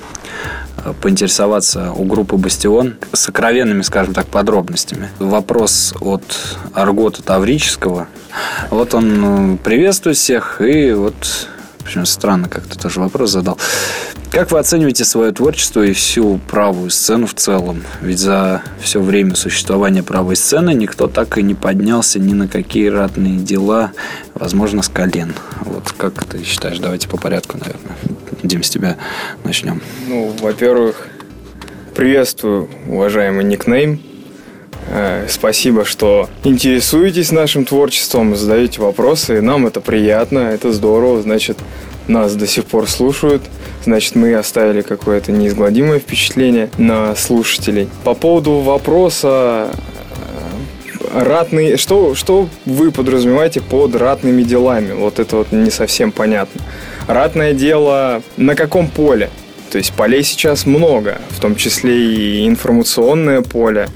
[0.85, 5.11] э, поинтересоваться у группы «Бастион» сокровенными, скажем так, подробностями.
[5.19, 6.23] Вопрос от
[6.75, 8.09] Аргота Таврического.
[8.71, 11.49] Вот он э, приветствует всех и вот
[11.85, 13.59] Причем странно как-то тоже вопрос задал.
[14.31, 17.83] Как вы оцениваете свое творчество и всю правую сцену в целом?
[18.01, 22.87] Ведь за все время существования правой сцены никто так и не поднялся ни на какие
[22.87, 23.91] ратные дела,
[24.35, 25.35] возможно, с колен.
[25.63, 26.79] Вот как ты считаешь?
[26.79, 27.97] Давайте по порядку, наверное.
[28.45, 28.99] Дим, с тебя
[29.43, 29.83] начнем.
[30.07, 31.09] Ну, во-первых,
[31.97, 34.01] приветствую, уважаемый никнейм.
[34.91, 39.41] Э, спасибо, что интересуетесь нашим творчеством, задаете вопросы.
[39.41, 41.21] Нам это приятно, это здорово.
[41.21, 41.59] Значит,
[42.07, 43.43] нас до сих пор слушают.
[43.85, 47.89] Значит, мы оставили какое-то неизгладимое впечатление на слушателей.
[48.05, 49.71] По поводу вопроса
[51.13, 54.93] э, ратный, что, что вы подразумеваете под ратными делами?
[54.93, 56.61] Вот это вот не совсем понятно.
[57.07, 59.31] Ратное дело на каком поле?
[59.71, 63.89] То есть полей сейчас много, в том числе и информационное поле,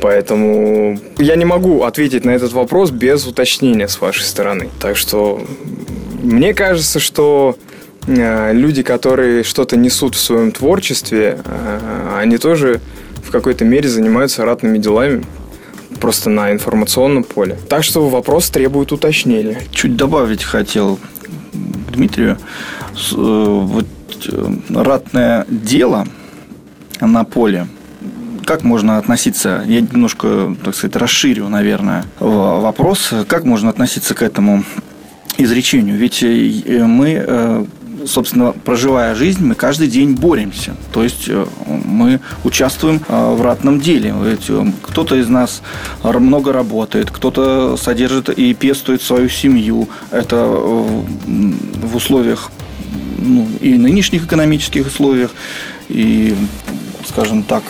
[0.00, 4.68] Поэтому я не могу ответить на этот вопрос без уточнения с вашей стороны.
[4.80, 5.42] Так что
[6.22, 7.56] мне кажется, что
[8.52, 12.80] люди, которые что-то несут в своем творчестве, э, они тоже
[13.22, 15.24] в какой-то мере занимаются ратными делами,
[16.00, 17.58] просто на информационном поле.
[17.68, 19.60] Так что вопрос требует уточнения.
[19.70, 20.98] Чуть добавить хотел
[21.92, 22.38] Дмитрию.
[23.12, 23.86] Э, вот
[24.70, 26.06] ратное дело
[27.00, 27.66] на поле–
[28.48, 34.64] как можно относиться, я немножко, так сказать, расширю, наверное, вопрос, как можно относиться к этому
[35.36, 35.98] изречению?
[35.98, 37.64] Ведь э, мы э,
[38.08, 40.74] собственно, проживая жизнь, мы каждый день боремся.
[40.92, 44.14] То есть э, мы участвуем в ратном деле.
[44.82, 45.62] Кто-то из нас
[46.02, 49.88] много работает, кто-то содержит и пестует свою семью.
[50.10, 52.50] Это в условиях
[53.18, 55.30] ну, и нынешних экономических условиях,
[55.88, 56.34] и
[57.08, 57.62] скажем так,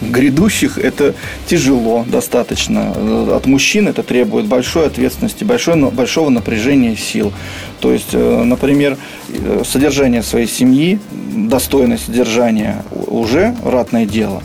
[0.00, 1.14] грядущих, это
[1.46, 2.92] тяжело достаточно.
[3.34, 7.32] От мужчин это требует большой ответственности, большой, большого напряжения сил.
[7.80, 8.96] То есть, э, например,
[9.28, 14.42] э, содержание своей семьи, достойное содержание уже ратное дело.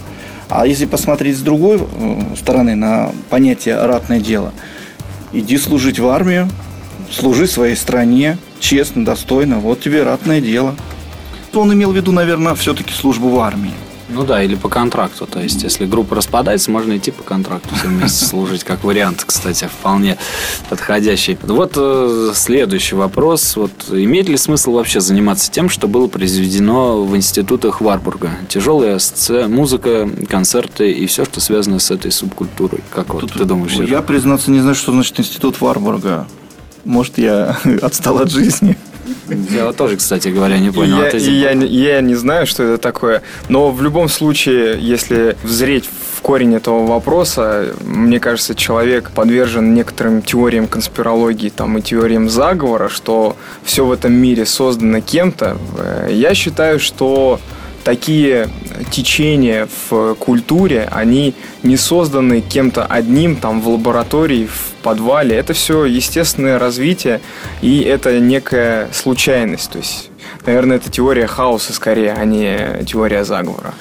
[0.49, 4.53] А если посмотреть с другой э, стороны на понятие ратное дело,
[5.31, 6.49] иди служить в армию,
[7.09, 10.75] служи своей стране, честно, достойно, вот тебе ратное дело.
[11.53, 13.73] Он имел в виду, наверное, все-таки службу в армии.
[14.14, 15.26] Ну да, или по контракту.
[15.26, 19.66] То есть, если группа распадается, можно идти по контракту все вместе служить, как вариант, кстати,
[19.66, 20.18] вполне
[20.70, 21.38] подходящий.
[21.43, 23.55] Вот э, следующий вопрос.
[23.55, 28.32] Вот имеет ли смысл вообще заниматься тем, что было произведено в институтах Варбурга?
[28.49, 32.82] Тяжелая сцена, музыка, концерты и все, что связано с этой субкультурой.
[32.93, 33.74] Как вот ты думаешь?
[33.74, 36.28] Я, признаться, не знаю, что значит институт Варбурга.
[36.84, 38.78] Может, я отстал от жизни.
[39.49, 40.97] Я вот тоже, кстати говоря, не понял.
[41.14, 43.22] Я, я, я не знаю, что это такое.
[43.49, 50.22] Но в любом случае, если взреть в корень этого вопроса, мне кажется, человек подвержен некоторым
[50.22, 55.57] теориям конспирологии там, и теориям заговора, что все в этом мире создано кем-то.
[56.09, 57.39] Я считаю, что
[57.84, 58.49] такие
[58.89, 65.36] течения в культуре, они не созданы кем-то одним там в лаборатории, в подвале.
[65.36, 67.21] Это все естественное развитие,
[67.61, 69.71] и это некая случайность.
[69.71, 70.09] То есть,
[70.45, 73.73] наверное, это теория хаоса скорее, а не теория заговора.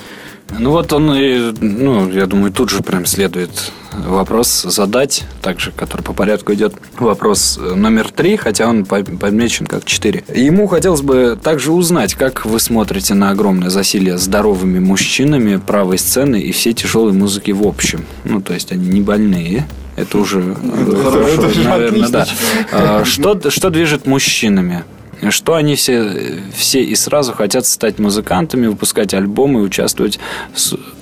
[0.58, 3.50] Ну вот он, и, ну, я думаю, тут же прям следует
[3.92, 6.74] вопрос задать, также, который по порядку идет.
[6.98, 10.24] Вопрос номер три, хотя он помечен как четыре.
[10.34, 16.40] Ему хотелось бы также узнать, как вы смотрите на огромное засилие здоровыми мужчинами правой сцены
[16.40, 18.04] и всей тяжелой музыки в общем.
[18.24, 20.56] Ну, то есть они не больные, это уже
[21.02, 22.26] хорошо, наверное, да.
[22.72, 24.84] А, что, что движет мужчинами?
[25.28, 30.18] Что они все, все и сразу хотят стать музыкантами, выпускать альбомы, участвовать,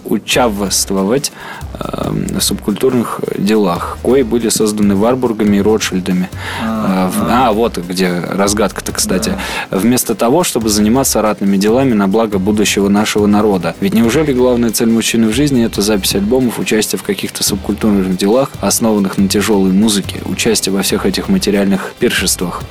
[0.04, 1.32] участвовать
[1.78, 6.28] э, в субкультурных делах, кои были созданы Варбургами и Ротшильдами.
[6.60, 9.34] А, э, а вот где разгадка-то, кстати.
[9.70, 9.78] Да.
[9.78, 13.76] Вместо того, чтобы заниматься ратными делами на благо будущего нашего народа.
[13.80, 18.50] Ведь неужели главная цель мужчины в жизни это запись альбомов, участие в каких-то субкультурных делах,
[18.60, 22.62] основанных на тяжелой музыке, участие во всех этих материальных пиршествах?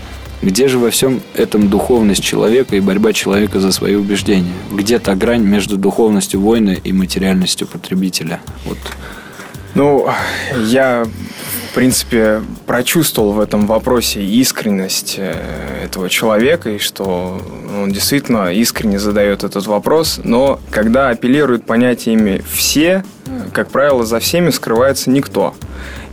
[0.41, 4.53] Где же во всем этом духовность человека и борьба человека за свои убеждения?
[4.71, 8.39] Где та грань между духовностью воина и материальностью потребителя?
[8.65, 8.77] Вот.
[9.73, 10.07] Ну,
[10.65, 11.05] я,
[11.71, 15.35] в принципе, прочувствовал в этом вопросе искренность э,
[15.83, 17.39] этого человека, и что
[17.79, 23.03] он действительно искренне задает этот вопрос, но когда апеллируют понятиями «все»,
[23.53, 25.53] как правило, за всеми скрывается никто.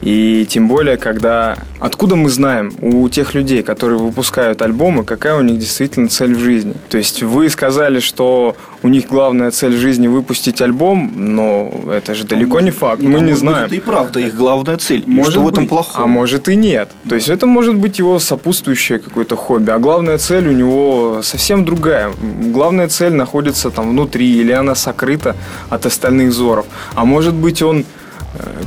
[0.04, 1.56] И тем более, когда...
[1.80, 6.38] Откуда мы знаем у тех людей, которые выпускают альбомы, какая у них действительно цель в
[6.38, 6.74] жизни?
[6.90, 12.14] То есть вы сказали, что у них главная цель в жизни выпустить альбом, но это
[12.14, 13.02] же далеко не факт.
[13.02, 13.66] Мы не знаем.
[13.66, 15.04] Это и правда их главная цель.
[15.06, 16.04] Может что быть, в этом плохого?
[16.04, 16.90] А может и нет.
[17.08, 21.64] То есть это может быть его сопутствующее какое-то хобби, а главная цель у него совсем
[21.64, 22.12] другая.
[22.52, 25.34] Главная цель находится там внутри, или она сокрыта
[25.70, 26.66] от остальных взоров.
[26.94, 27.84] А может быть он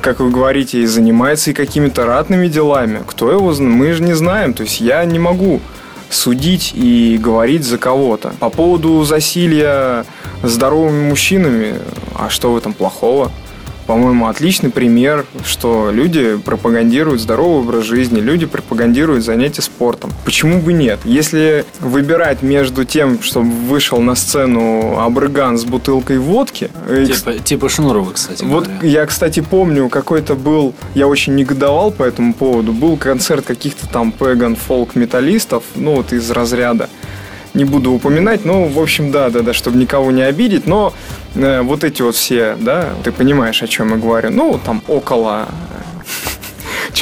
[0.02, 3.02] как вы говорите, и занимается и какими-то ратными делами.
[3.06, 3.74] Кто его знает?
[3.74, 4.54] Мы же не знаем.
[4.54, 5.62] То есть я не могу
[6.10, 8.34] судить и говорить за кого-то.
[8.40, 10.06] По поводу засилья
[10.44, 11.76] здоровыми мужчинами,
[12.16, 13.32] а что в этом плохого?
[13.88, 20.12] По-моему, отличный пример, что люди пропагандируют здоровый образ жизни, люди пропагандируют занятия спортом.
[20.26, 21.00] Почему бы нет?
[21.06, 26.70] Если выбирать между тем, чтобы вышел на сцену абрыган с бутылкой водки...
[26.88, 28.88] Э, типа, типа Шнурова, кстати Вот говоря.
[28.88, 30.74] я, кстати, помню, какой-то был...
[30.94, 32.74] Я очень негодовал по этому поводу.
[32.74, 36.90] Был концерт каких-то там пэган-фолк-металлистов, ну вот из разряда
[37.58, 40.94] не буду упоминать, но, в общем, да, да, да, чтобы никого не обидеть, но
[41.36, 45.48] э, вот эти вот все, да, ты понимаешь, о чем я говорю, ну, там около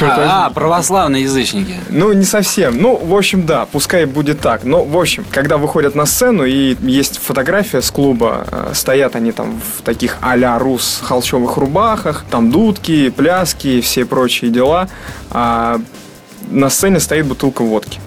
[0.00, 1.74] а, а, православные язычники.
[1.90, 2.76] Ну, не совсем.
[2.78, 4.64] Ну, в общем, да, пускай будет так.
[4.64, 9.32] Но, в общем, когда выходят на сцену и есть фотография с клуба, э, стоят они
[9.32, 14.88] там в таких а-ля рус холчевых рубахах, там дудки, пляски, все прочие дела,
[15.30, 15.80] а
[16.50, 18.00] на сцене стоит бутылка водки.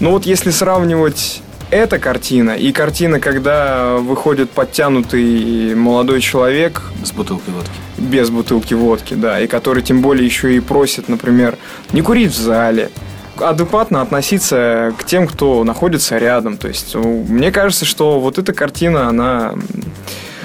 [0.00, 1.42] Ну вот если сравнивать
[1.74, 7.72] эта картина и картина, когда выходит подтянутый молодой человек с бутылкой водки.
[7.98, 11.58] Без бутылки водки, да, и который тем более еще и просит, например,
[11.92, 12.90] не курить в зале,
[13.36, 16.58] адекватно относиться к тем, кто находится рядом.
[16.58, 19.54] То есть, мне кажется, что вот эта картина, она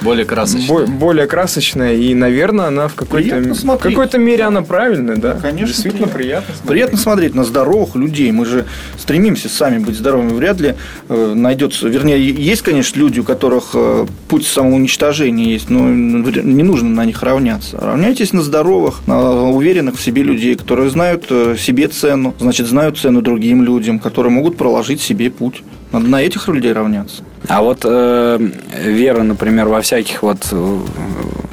[0.01, 0.67] более красочная.
[0.67, 5.33] Бо- более красочная, и, наверное, она в какой-то, в какой-то мере она правильная, да.
[5.33, 5.67] да конечно.
[5.67, 6.19] Действительно приятно.
[6.19, 6.67] приятно смотреть.
[6.67, 8.31] Приятно смотреть на здоровых людей.
[8.31, 8.65] Мы же
[8.97, 10.33] стремимся сами быть здоровыми.
[10.33, 10.75] Вряд ли
[11.07, 16.89] э, найдется, вернее, есть, конечно, люди, у которых э, путь самоуничтожения есть, но не нужно
[16.89, 17.79] на них равняться.
[17.79, 22.97] Равняйтесь на здоровых, на уверенных в себе людей, которые знают э, себе цену, значит, знают
[22.97, 25.63] цену другим людям, которые могут проложить себе путь.
[25.91, 27.23] Надо на этих людей равняться.
[27.47, 28.49] А вот э,
[28.83, 30.79] вера, например, во всяких вот э,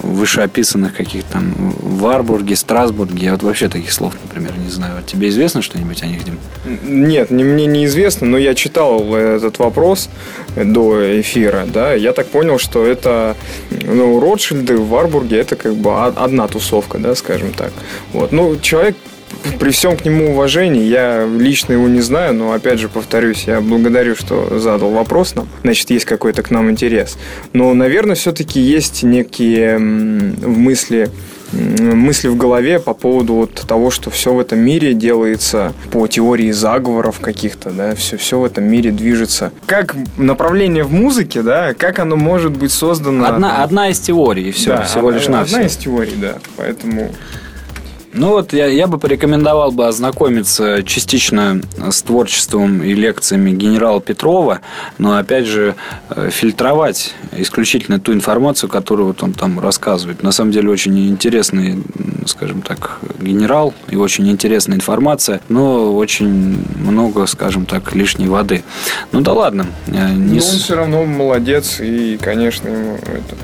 [0.02, 5.02] вышеописанных каких-то там Варбурге, Страсбурге, я вот вообще таких слов, например, не знаю.
[5.06, 6.38] Тебе известно что-нибудь о них, Дим?
[6.84, 10.10] Нет, не, мне неизвестно, но я читал этот вопрос
[10.54, 13.36] до эфира, да, я так понял, что это,
[13.70, 17.72] ну, Ротшильды в Варбурге, это как бы одна тусовка, да, скажем так.
[18.12, 18.96] Вот, ну, человек
[19.58, 23.60] при всем к нему уважении, я лично его не знаю, но опять же повторюсь, я
[23.60, 25.48] благодарю, что задал вопрос нам.
[25.62, 27.16] Значит, есть какой-то к нам интерес.
[27.52, 31.10] Но, наверное, все-таки есть некие мысли
[31.52, 36.50] мысли в голове по поводу вот того, что все в этом мире делается по теории
[36.50, 39.52] заговоров каких-то, да, все, все в этом мире движется.
[39.66, 43.26] Как направление в музыке, да, как оно может быть создано...
[43.26, 47.12] Одна, одна из теорий, все, да, всего лишь на Одна из теорий, да, поэтому...
[48.16, 51.60] Ну вот я, я бы порекомендовал бы ознакомиться частично
[51.90, 54.60] с творчеством и лекциями генерала Петрова,
[54.96, 55.74] но опять же
[56.08, 60.22] э, фильтровать исключительно ту информацию, которую вот он там рассказывает.
[60.22, 61.82] На самом деле очень интересный,
[62.24, 68.64] скажем так, генерал и очень интересная информация, но очень много, скажем так, лишней воды.
[69.12, 69.66] Ну да ладно.
[69.86, 69.98] Не...
[69.98, 73.36] Но он все равно молодец и, конечно, ему это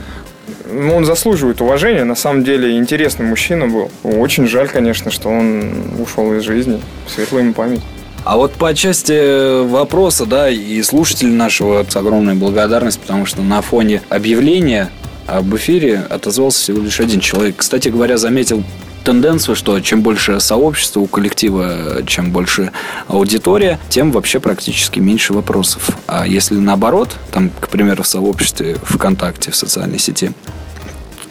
[0.73, 2.05] ну, он заслуживает уважения.
[2.05, 3.91] На самом деле интересный мужчина был.
[4.03, 6.81] Очень жаль, конечно, что он ушел из жизни.
[7.07, 7.83] Светлая ему память.
[8.25, 13.62] А вот по части вопроса, да, и слушателей нашего с огромной благодарность, потому что на
[13.62, 14.91] фоне объявления
[15.27, 17.57] об эфире отозвался всего лишь один человек.
[17.57, 18.62] Кстати говоря, заметил
[19.03, 22.70] тенденцию, что чем больше сообщества у коллектива, чем больше
[23.09, 25.91] аудитория, тем вообще практически меньше вопросов.
[26.07, 30.33] А если наоборот, там, к примеру, в сообществе ВКонтакте, в социальной сети,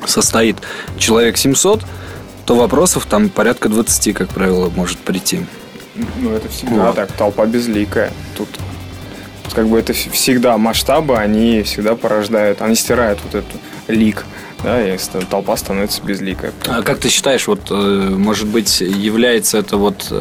[0.06, 0.58] состоит
[0.98, 1.82] человек 700,
[2.46, 5.46] то вопросов там порядка 20, как правило, может прийти.
[5.96, 6.96] Ну, это всегда вот.
[6.96, 8.12] так, толпа безликая.
[8.38, 8.50] Тут
[9.54, 14.26] как бы это всегда масштабы, они всегда порождают, они стирают вот эту лик
[14.64, 14.98] да, и
[15.30, 16.52] толпа становится безликой.
[16.68, 20.14] А как ты считаешь, вот, э, может быть, является это вот...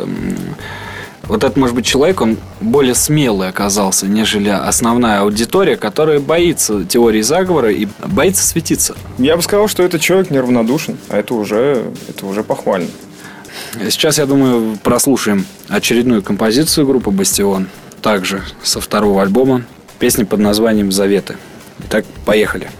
[1.24, 7.20] Вот этот, может быть, человек, он более смелый оказался, нежели основная аудитория, которая боится теории
[7.20, 8.96] заговора и боится светиться.
[9.18, 12.88] Я бы сказал, что этот человек неравнодушен, а это уже, это уже похвально.
[13.88, 17.68] Сейчас, я думаю, прослушаем очередную композицию группы «Бастион»,
[18.02, 19.62] также со второго альбома,
[19.98, 21.36] песни под названием «Заветы».
[21.84, 22.70] Итак, поехали.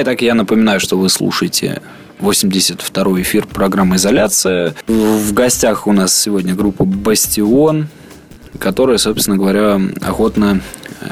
[0.00, 1.82] Да, и так я напоминаю, что вы слушаете
[2.20, 4.74] 82-й эфир программы «Изоляция».
[4.86, 7.88] В гостях у нас сегодня группа «Бастион»,
[8.58, 10.62] которая, собственно говоря, охотно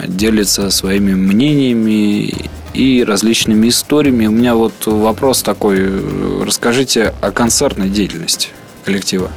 [0.07, 2.33] делится своими мнениями
[2.73, 4.27] и различными историями.
[4.27, 5.91] У меня вот вопрос такой.
[6.43, 8.49] Расскажите о концертной деятельности
[8.87, 9.31] коллектива.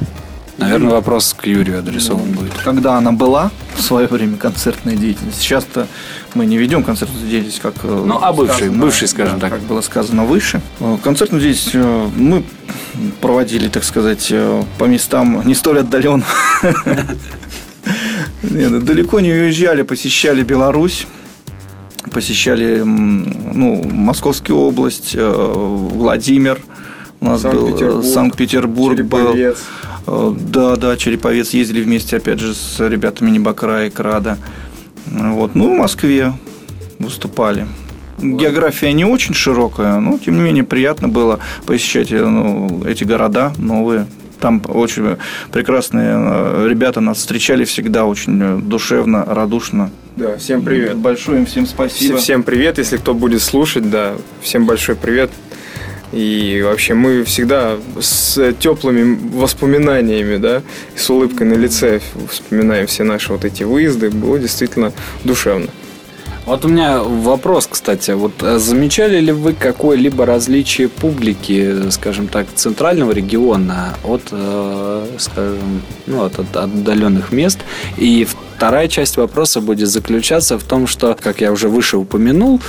[0.62, 2.52] Наверное, вопрос к Юрию адресован Ну, будет.
[2.64, 5.86] Когда она была в свое время концертная деятельность, сейчас-то
[6.34, 9.58] мы не ведем концертную деятельность, как э, Ну, а бывший, сказано, бывший, скажем да, так.
[9.58, 10.60] как было сказано выше.
[10.80, 12.44] Э, Концертную деятельность э, мы
[13.20, 14.32] проводили, так сказать,
[14.78, 16.24] по местам не столь отдаленным.
[18.42, 21.06] Нет, Далеко не уезжали, посещали Беларусь,
[22.12, 26.60] посещали ну, Московскую область, Владимир,
[27.22, 29.54] у нас был Санкт-Петербург, Санкт-Петербург, был.
[30.06, 34.38] Э, Да, да, Череповец ездили вместе, опять же, с ребятами Небокра и Крада.
[35.06, 35.54] Вот.
[35.54, 36.32] Ну, в Москве
[36.98, 37.66] выступали.
[38.18, 43.52] География не очень широкая, но тем не менее приятно было посещать э, ну, эти города
[43.58, 44.06] новые.
[44.38, 45.16] Там очень
[45.52, 49.90] прекрасные э, ребята нас встречали всегда очень э, душевно, радушно.
[50.16, 50.98] Да, всем привет.
[50.98, 52.16] Большое им всем спасибо.
[52.16, 55.30] Все- Всем привет, если кто будет слушать, да, всем большой привет.
[56.12, 60.62] И вообще мы всегда с теплыми воспоминаниями, да,
[60.94, 62.00] с улыбкой на лице
[62.30, 64.10] вспоминаем все наши вот эти выезды.
[64.10, 64.92] Было действительно
[65.24, 65.68] душевно.
[66.44, 68.10] Вот у меня вопрос, кстати.
[68.10, 75.82] Вот э, замечали ли вы какое-либо различие публики, скажем так, центрального региона от, э, скажем,
[76.06, 77.60] ну, от, от отдаленных мест?
[77.96, 82.60] И вторая часть вопроса будет заключаться в том, что, как я уже выше упомянул,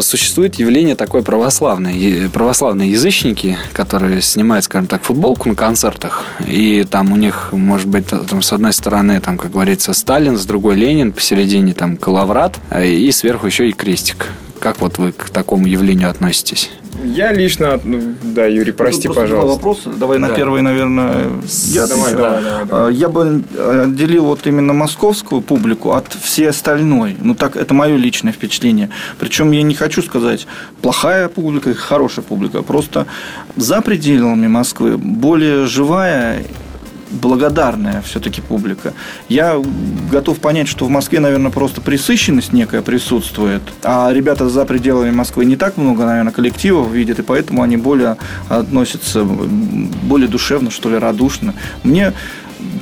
[0.00, 2.28] существует явление такое православное.
[2.28, 8.06] Православные язычники, которые снимают, скажем так, футболку на концертах, и там у них, может быть,
[8.06, 12.86] там, с одной стороны, там, как говорится, Сталин, с другой Ленин, посередине там Калаврат, э,
[12.88, 14.28] и сверху еще и крестик.
[14.58, 16.70] Как вот вы к такому явлению относитесь?
[17.04, 19.48] Я лично, ну, да, Юрий, прости, два пожалуйста.
[19.54, 19.90] вопроса.
[19.98, 20.34] Давай на Да.
[20.34, 21.26] первый, наверное,
[21.68, 22.88] я Давай, давай, давай, давай.
[22.88, 23.42] А, Я бы
[23.84, 27.16] отделил вот именно московскую публику от всей остальной.
[27.20, 28.90] Ну, так, это мое личное впечатление.
[29.18, 30.46] Причем я не хочу сказать,
[30.82, 32.62] плохая публика и хорошая публика.
[32.62, 33.06] Просто
[33.56, 36.42] за пределами Москвы более живая
[37.10, 38.94] благодарная все-таки публика.
[39.28, 39.62] Я
[40.10, 45.44] готов понять, что в Москве, наверное, просто присыщенность некая присутствует, а ребята за пределами Москвы
[45.44, 48.16] не так много, наверное, коллективов видят, и поэтому они более
[48.48, 51.54] относятся более душевно, что ли, радушно.
[51.82, 52.12] Мне,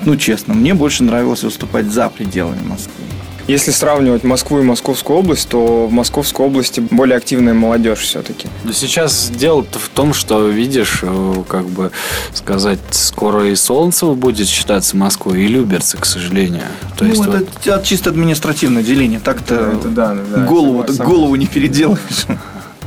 [0.05, 3.07] ну, честно, мне больше нравилось выступать за пределами Москвы.
[3.49, 8.46] Если сравнивать Москву и Московскую область, то в Московской области более активная молодежь все-таки.
[8.62, 11.90] Да сейчас дело-то в том, что, видишь, э, как бы
[12.34, 16.64] сказать, скоро и Солнцево будет считаться Москвой, и Люберцы, к сожалению.
[16.99, 19.18] То ну, есть это вот- чисто административное деление.
[19.18, 21.05] Так-то да, да, голову, согласен.
[21.05, 22.26] голову не переделаешь.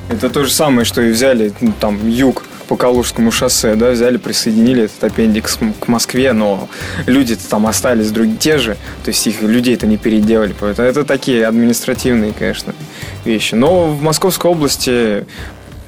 [0.09, 4.15] Это то же самое, что и взяли ну, там юг по Калужскому шоссе, да, взяли,
[4.15, 6.69] присоединили этот аппендикс к Москве, но
[7.05, 11.45] люди-то там остались другие те же, то есть их людей-то не переделали, поэтому это такие
[11.47, 12.74] административные, конечно,
[13.26, 13.55] вещи.
[13.55, 15.26] Но в Московской области,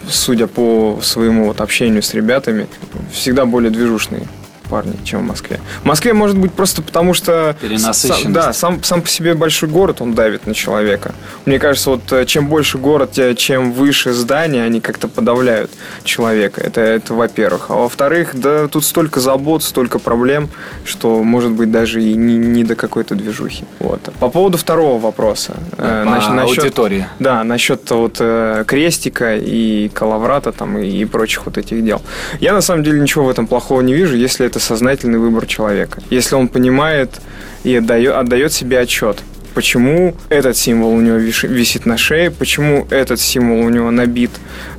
[0.10, 2.68] судя по своему вот общению с ребятами,
[3.14, 4.28] всегда более движушные
[4.74, 5.60] парни, чем в Москве.
[5.84, 8.24] В Москве может быть просто потому, что Перенасыщенность.
[8.24, 11.14] сам- да, сам, сам по себе большой город, он давит на человека.
[11.46, 15.70] Мне кажется, вот э, чем больше город, чем выше здания, они как-то подавляют
[16.04, 16.60] человека.
[16.62, 17.66] Это, это во-первых.
[17.70, 20.50] А во-вторых, да, тут столько забот, столько проблем,
[20.86, 23.66] что может быть даже и не, не до какой-то движухи.
[23.80, 24.02] Вот.
[24.20, 25.54] По поводу второго вопроса.
[25.78, 27.06] э, наш- насчет- аудитории.
[27.20, 32.02] да, насчет вот э, крестика и калаврата там и, и прочих вот этих дел.
[32.40, 36.02] Я на самом деле ничего в этом плохого не вижу, если это сознательный выбор человека.
[36.10, 37.22] Если он понимает
[37.64, 39.20] и отдает, отдает себе отчет,
[39.54, 44.32] почему этот символ у него висит на шее, почему этот символ у него набит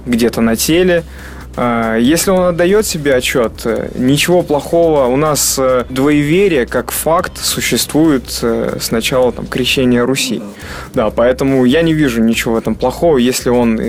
[0.07, 1.05] где-то на теле.
[1.57, 5.07] А, Если он отдает себе отчет, э, ничего плохого.
[5.07, 10.43] У нас э, двоеверие как факт существует э, с начала там, крещения Руси.
[10.95, 13.81] Да, поэтому я не вижу ничего в этом плохого, если он,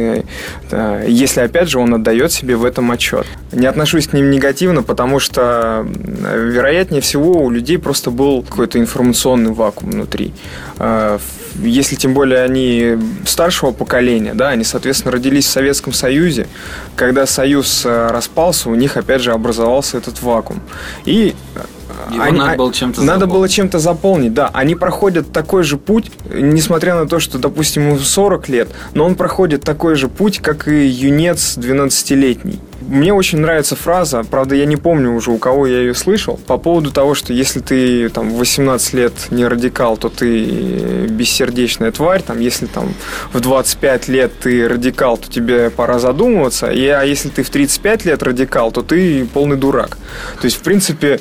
[1.08, 3.26] если опять же он отдает себе в этом отчет.
[3.52, 9.52] Не отношусь к ним негативно, потому что вероятнее всего у людей просто был какой-то информационный
[9.52, 10.34] вакуум внутри.
[10.78, 11.20] В-
[11.62, 16.48] Если тем более они старшего поколения, да, они, соответственно, родились в Советском Союзе,
[16.96, 20.62] когда Союз э, распался, у них опять же образовался этот вакуум.
[21.06, 23.34] И э, Его надо было чем-то надо заполнить.
[23.34, 24.50] было чем-то заполнить, да.
[24.54, 29.16] Они проходят такой же путь, несмотря на то, что, допустим, ему 40 лет, но он
[29.16, 32.60] проходит такой же путь, как и юнец 12-летний.
[32.88, 36.58] Мне очень нравится фраза, правда, я не помню уже, у кого я ее слышал, по
[36.58, 42.22] поводу того, что если ты там в 18 лет не радикал, то ты бессердечная тварь,
[42.22, 42.94] там, если там
[43.34, 48.06] в 25 лет ты радикал, то тебе пора задумываться, и, а если ты в 35
[48.06, 49.98] лет радикал, то ты полный дурак.
[50.40, 51.20] То есть, в принципе,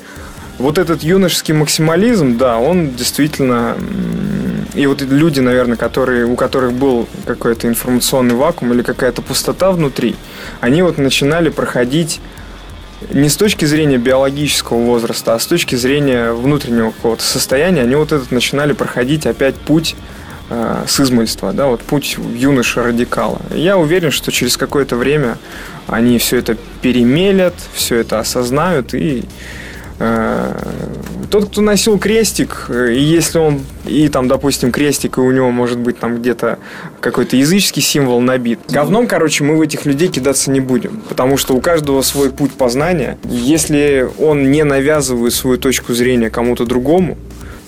[0.59, 3.77] вот этот юношеский максимализм, да, он действительно...
[4.75, 10.17] И вот люди, наверное, которые, у которых был какой-то информационный вакуум или какая-то пустота внутри,
[10.61, 12.21] они вот начинали проходить
[13.11, 18.13] не с точки зрения биологического возраста, а с точки зрения внутреннего какого-то состояния, они вот
[18.13, 19.95] этот начинали проходить опять путь
[20.51, 23.43] э, с измольства, да, вот путь юноша-радикала.
[23.55, 25.39] Я уверен, что через какое-то время
[25.87, 29.25] они все это перемелят, все это осознают и
[29.99, 35.51] тот, кто носил крестик, э, и если он, и там, допустим, крестик, и у него
[35.51, 36.59] может быть там где-то
[37.01, 38.61] какой-то языческий символ набит.
[38.69, 42.53] Говном, короче, мы в этих людей кидаться не будем, потому что у каждого свой путь
[42.53, 43.19] познания.
[43.25, 47.17] Если он не навязывает свою точку зрения кому-то другому,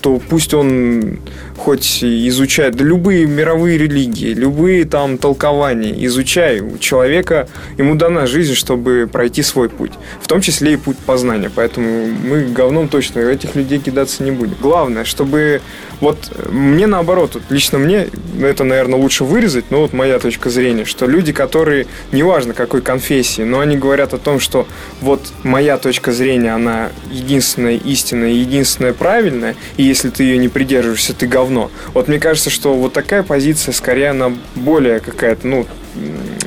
[0.01, 1.19] то пусть он
[1.57, 6.61] хоть изучает да любые мировые религии, любые там толкования, изучай.
[6.61, 7.49] У человека,
[7.79, 9.93] ему дана жизнь, чтобы пройти свой путь.
[10.21, 11.51] В том числе и путь познания.
[11.55, 14.57] Поэтому мы говном точно этих людей кидаться не будем.
[14.61, 15.61] Главное, чтобы
[16.01, 18.09] вот мне наоборот, вот лично мне,
[18.41, 23.43] это, наверное, лучше вырезать, но вот моя точка зрения, что люди, которые, неважно какой конфессии,
[23.43, 24.67] но они говорят о том, что
[25.01, 31.15] вот моя точка зрения, она единственная истинная, единственная правильная, и если ты ее не придерживаешься,
[31.15, 31.46] ты говно.
[31.95, 35.67] Вот мне кажется, что вот такая позиция, скорее, она более какая-то, ну,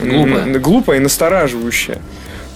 [0.01, 1.99] глупая, глупая и настораживающая.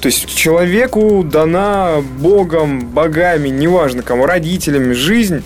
[0.01, 5.43] То есть человеку дана Богом, богами, неважно кому, родителями жизнь,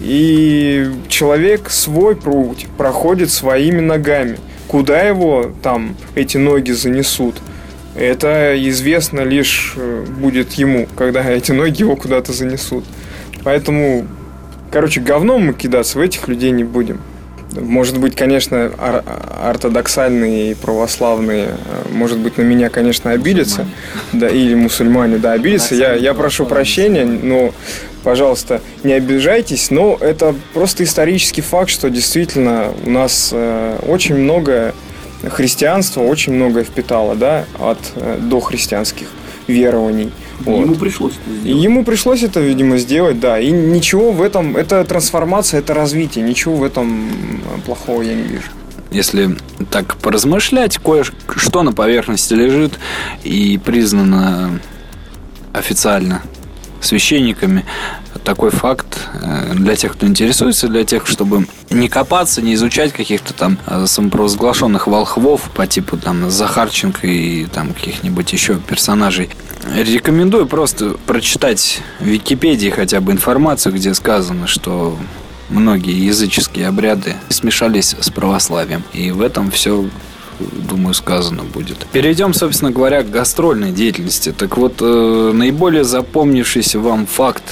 [0.00, 4.38] и человек свой путь проходит своими ногами.
[4.66, 7.36] Куда его там эти ноги занесут?
[7.94, 12.84] Это известно лишь э, будет ему, когда эти ноги его куда-то занесут.
[13.42, 14.06] Поэтому,
[14.70, 17.00] короче, говном мы кидаться в этих людей не будем.
[17.52, 19.04] Может быть, конечно, ор-
[19.42, 23.66] ортодоксальные и православные, э, может быть, на меня, конечно, обидятся.
[24.12, 25.74] Да, или мусульмане, да, обидятся.
[25.74, 27.52] Я, я прошу прощения, но
[28.04, 34.74] пожалуйста, не обижайтесь, но это просто исторический факт, что действительно у нас э, очень много
[35.30, 39.08] христианства, очень многое впитало, да, от э, дохристианских
[39.46, 40.12] верований.
[40.40, 40.60] Вот.
[40.60, 41.62] Ему пришлось это сделать.
[41.62, 43.38] Ему пришлось это, видимо, сделать, да.
[43.38, 47.10] И ничего в этом, это трансформация, это развитие, ничего в этом
[47.64, 48.50] плохого я не вижу
[48.90, 49.36] если
[49.70, 52.78] так поразмышлять, кое-что на поверхности лежит
[53.22, 54.60] и признано
[55.52, 56.22] официально
[56.80, 57.64] священниками.
[58.24, 63.32] Такой факт э, для тех, кто интересуется, для тех, чтобы не копаться, не изучать каких-то
[63.32, 69.30] там э, самопровозглашенных волхвов по типу там Захарченко и там каких-нибудь еще персонажей.
[69.74, 74.96] Рекомендую просто прочитать в Википедии хотя бы информацию, где сказано, что
[75.48, 78.82] многие языческие обряды смешались с православием.
[78.92, 79.88] И в этом все
[80.40, 81.86] думаю, сказано будет.
[81.92, 84.32] Перейдем, собственно говоря, к гастрольной деятельности.
[84.32, 87.42] Так вот, э, наиболее запомнившийся вам факт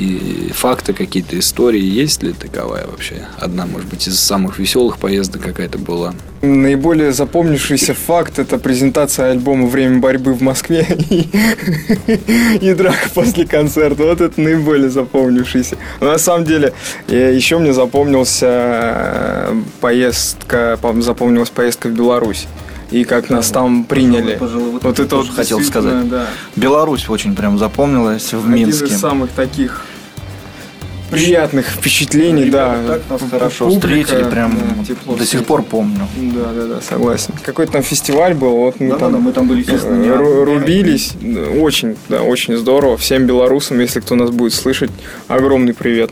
[0.00, 3.26] и факты, какие-то истории, есть ли таковая вообще?
[3.38, 6.14] Одна, может быть, из самых веселых поездок какая-то была?
[6.40, 10.86] Наиболее запомнившийся факт– это презентация альбома «Время борьбы» в Москве
[12.60, 14.04] и, драка после концерта.
[14.04, 15.76] Вот это наиболее запомнившийся.
[16.00, 16.72] Но на самом деле,
[17.08, 22.46] еще мне запомнился э, поездка, запомнилась поездка в Беларусь
[22.90, 24.36] и как нас там приняли.
[24.36, 26.08] Пожалуй, вот, вот это вот хотел сказать.
[26.08, 26.26] Да.
[26.56, 28.84] Беларусь очень прям запомнилась в Один Минске.
[28.86, 29.86] Один из самых таких
[31.10, 32.76] приятных впечатлений, ну, да.
[32.86, 36.06] Так нас хорошо Публика, встретили, прям да, тепло до сих пор помню.
[36.16, 37.34] Да, да, да, согласен.
[37.42, 41.14] Какой-то там фестиваль был, вот мы да, там, да, мы там были, естественно, рубились.
[41.60, 42.96] Очень, да, очень здорово.
[42.96, 44.90] Всем белорусам, если кто нас будет слышать,
[45.28, 46.10] огромный привет.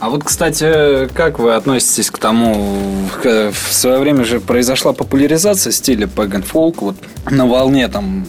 [0.00, 2.84] А вот, кстати, как вы относитесь к тому,
[3.24, 6.96] в свое время же произошла популяризация стиля pagan folk, вот
[7.28, 8.24] на волне там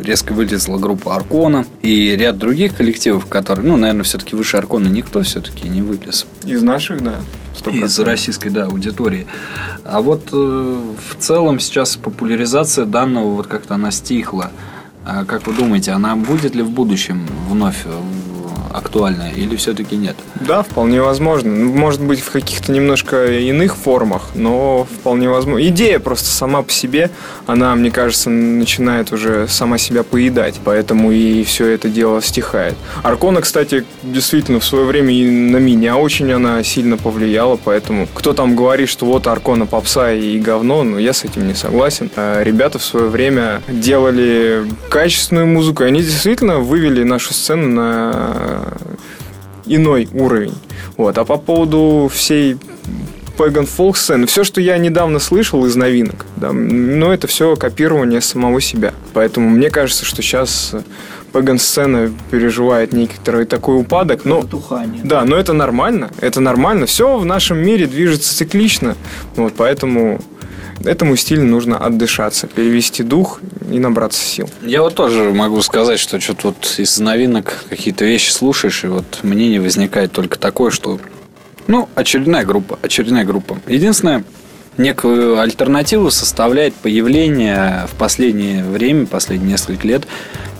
[0.00, 5.22] резко вылезла группа Аркона и ряд других коллективов, которые, ну, наверное, все-таки выше Аркона никто
[5.22, 6.26] все-таки не вылез.
[6.44, 7.16] Из наших, да.
[7.58, 7.84] 100%.
[7.84, 9.26] Из российской, да, аудитории.
[9.84, 14.50] А вот э, в целом сейчас популяризация данного, вот как-то она стихла.
[15.04, 17.84] А как вы думаете, она будет ли в будущем вновь
[18.70, 20.16] актуальная или все-таки нет?
[20.34, 21.50] Да, вполне возможно.
[21.50, 25.66] Ну, Может быть, в каких-то немножко иных формах, но вполне возможно.
[25.68, 27.10] Идея просто сама по себе,
[27.46, 32.74] она, мне кажется, начинает уже сама себя поедать, поэтому и все это дело стихает.
[33.02, 38.32] Аркона, кстати, действительно в свое время и на меня очень она сильно повлияла, поэтому кто
[38.32, 42.10] там говорит, что вот Аркона попса и говно, ну я с этим не согласен.
[42.16, 48.59] А Ребята в свое время делали качественную музыку, и они действительно вывели нашу сцену на
[49.66, 50.54] иной уровень.
[50.96, 51.16] Вот.
[51.18, 52.56] А по поводу всей
[53.40, 58.20] Pagan Folk сцены, все, что я недавно слышал из новинок, да, но это все копирование
[58.20, 58.92] самого себя.
[59.14, 60.74] Поэтому мне кажется, что сейчас
[61.32, 65.00] Pagan сцена переживает некоторый такой упадок, но Затухание.
[65.04, 66.84] да, но это нормально, это нормально.
[66.84, 68.94] Все в нашем мире движется циклично,
[69.36, 70.20] вот поэтому
[70.84, 74.48] этому стилю нужно отдышаться, перевести дух и набраться сил.
[74.62, 79.20] Я вот тоже могу сказать, что что-то вот из новинок какие-то вещи слушаешь, и вот
[79.22, 81.00] мнение возникает только такое, что
[81.66, 83.58] ну, очередная группа, очередная группа.
[83.68, 84.24] Единственное,
[84.76, 90.06] некую альтернативу составляет появление в последнее время, последние несколько лет,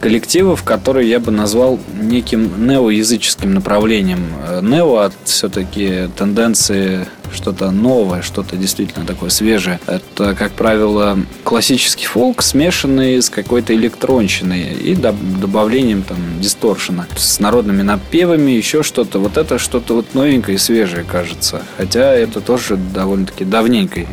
[0.01, 4.25] коллективов, которые я бы назвал неким неоязыческим направлением.
[4.47, 9.81] Э, Нео от все-таки тенденции что-то новое, что-то действительно такое свежее.
[9.87, 17.07] Это, как правило, классический фолк, смешанный с какой-то электронщиной и доб- добавлением там дисторшена.
[17.17, 19.19] С народными напевами, еще что-то.
[19.19, 21.63] Вот это что-то вот новенькое и свежее, кажется.
[21.77, 24.07] Хотя это тоже довольно-таки давненько и-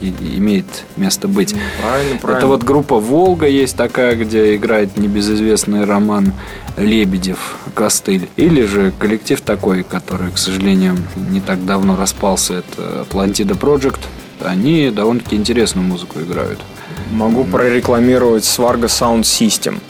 [0.00, 0.66] и- имеет
[0.96, 1.54] место быть.
[1.82, 6.32] Правильно, Это вот группа «Волга» есть такая, где играет небезызвестный Роман
[6.76, 8.28] Лебедев, Костыль.
[8.36, 10.96] Или же коллектив такой, который, к сожалению,
[11.30, 14.00] не так давно распался, это Atlantida Project.
[14.40, 16.60] Они довольно-таки интересную музыку играют.
[17.12, 19.80] Могу прорекламировать Svarga Sound System.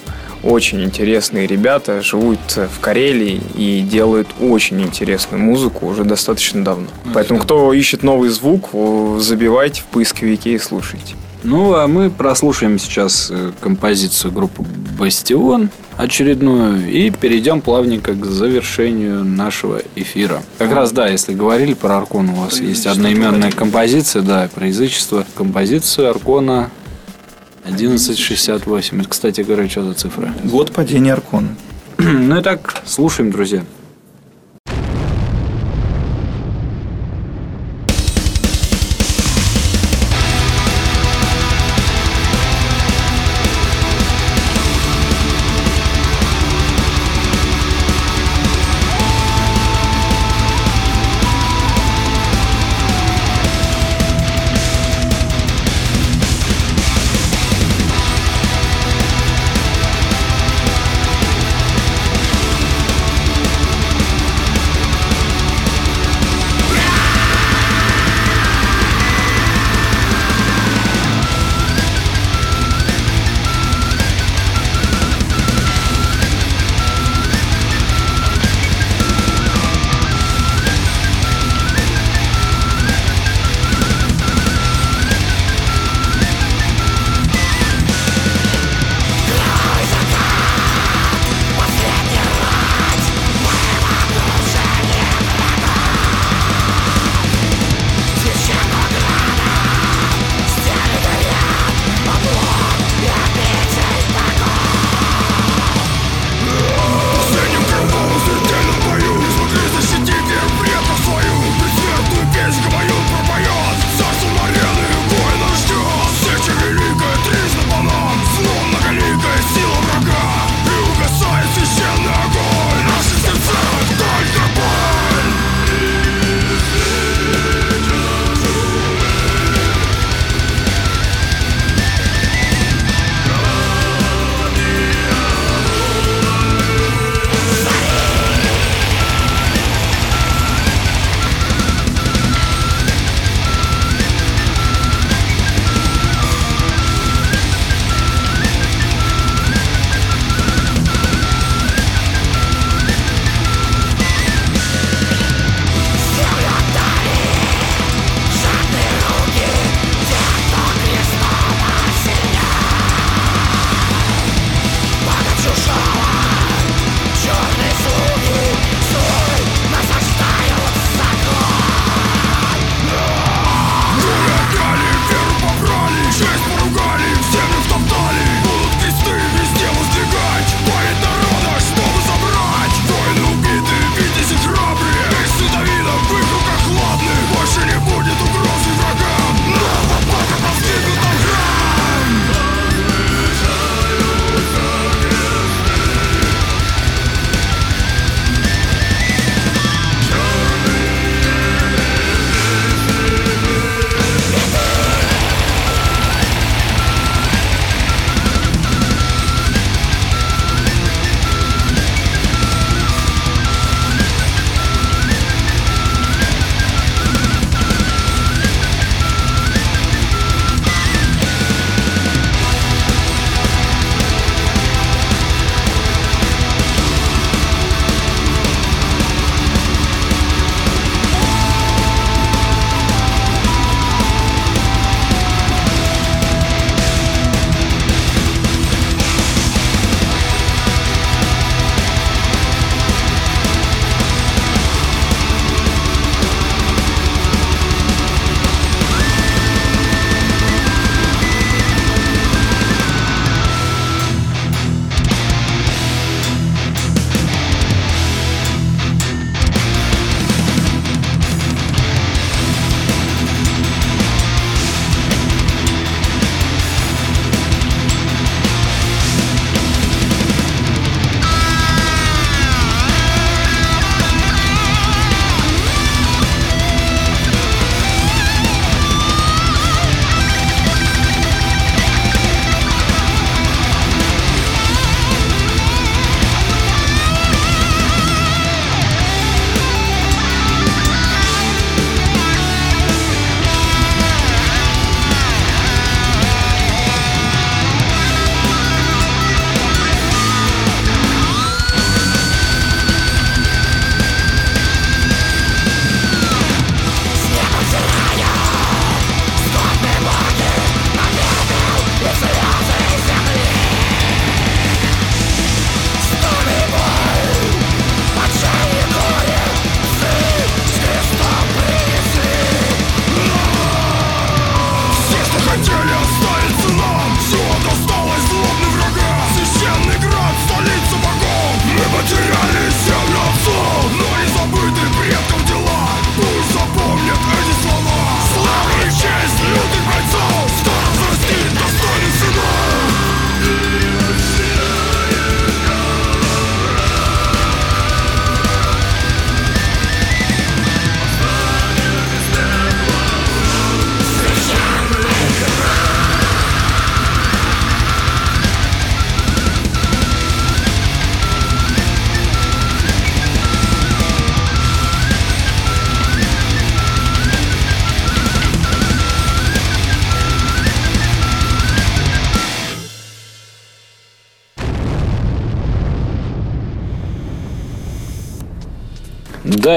[0.43, 6.89] Очень интересные ребята, живут в Карелии и делают очень интересную музыку уже достаточно давно.
[7.15, 8.69] Поэтому, кто ищет новый звук,
[9.21, 11.15] забивайте в поисковике и слушайте.
[11.45, 14.63] Ну, а мы прослушаем сейчас э, композицию группы
[14.99, 20.43] «Бастион» очередную и перейдем плавненько к завершению нашего эфира.
[20.59, 25.25] Как раз, да, если говорили про Аркон, у вас есть одноименная композиция, да, про язычество.
[25.35, 26.71] Композицию Аркона
[27.65, 29.01] 1168.
[29.01, 30.33] Это, кстати говоря, что за цифра?
[30.45, 31.55] Год падения Аркона.
[31.99, 33.65] Ну и так, слушаем, друзья.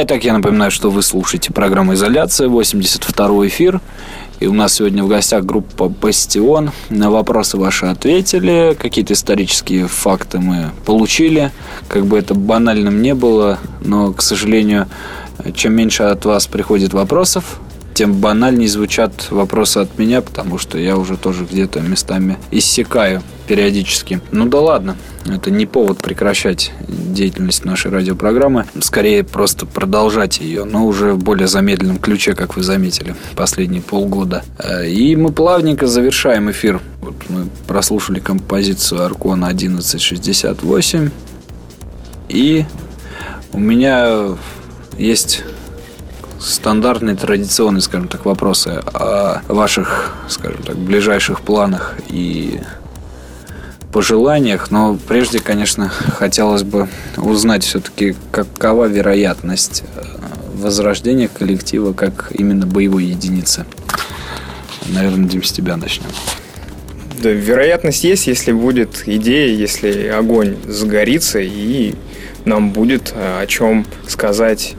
[0.08, 3.82] Да, и так я напоминаю, что вы слушаете программу «Изоляция», 82 эфир.
[4.40, 6.72] И у нас сегодня в гостях группа «Бастион».
[6.90, 11.52] На вопросы ваши ответили, какие-то исторические факты мы получили.
[11.90, 14.88] Как бы это банальным не было, но, к сожалению,
[15.54, 17.60] чем меньше от вас приходит вопросов,
[17.98, 24.22] тем банальнее звучат вопросы от меня, потому что я уже тоже где-то местами иссякаю периодически.
[24.32, 28.66] Ну да ладно, это не повод прекращать деятельность нашей радиопрограммы.
[28.82, 34.44] Скорее, просто продолжать ее, но уже в более замедленном ключе, как вы заметили, последние полгода.
[34.60, 36.80] Э, и мы плавненько завершаем эфир.
[37.02, 41.10] Вот мы прослушали композицию Аркона 1168.
[42.30, 42.64] И
[43.54, 44.38] у меня
[45.00, 45.44] есть
[46.40, 52.60] стандартные, традиционные, скажем так, вопросы о ваших, скажем так, ближайших планах и
[53.92, 56.88] пожеланиях, но прежде, конечно, хотелось бы
[57.18, 60.04] узнать все-таки, какова вероятность э,
[60.54, 63.66] возрождения коллектива как именно боевой единицы.
[64.88, 66.10] Наверное, Дим, с тебя начнем.
[67.22, 71.96] Да, вероятность есть, если будет идея, если огонь загорится и
[72.46, 74.76] нам будет э, о чем сказать,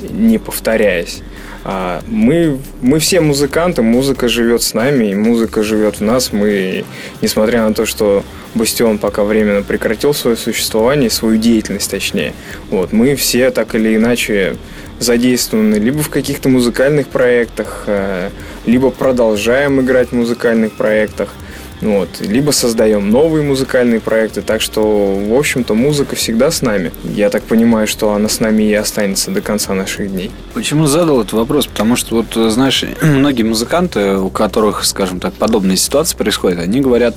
[0.00, 1.22] не повторяясь.
[1.62, 6.32] А мы, мы все музыканты, музыка живет с нами, и музыка живет в нас.
[6.32, 6.84] Мы,
[7.20, 8.24] несмотря на то, что
[8.54, 12.32] Бастион пока временно прекратил свое существование, свою деятельность точнее,
[12.70, 14.56] вот, мы все так или иначе
[14.98, 18.30] задействованы либо в каких-то музыкальных проектах, э,
[18.66, 21.30] либо продолжаем играть в музыкальных проектах–
[21.80, 22.20] вот.
[22.20, 24.42] Либо создаем новые музыкальные проекты.
[24.42, 26.92] Так что, в общем-то, музыка всегда с нами.
[27.04, 30.30] Я так понимаю, что она с нами и останется до конца наших дней.
[30.52, 31.66] Почему задал этот вопрос?
[31.66, 37.16] Потому что, вот, знаешь, многие музыканты, у которых, скажем так, подобные ситуации происходят, они говорят,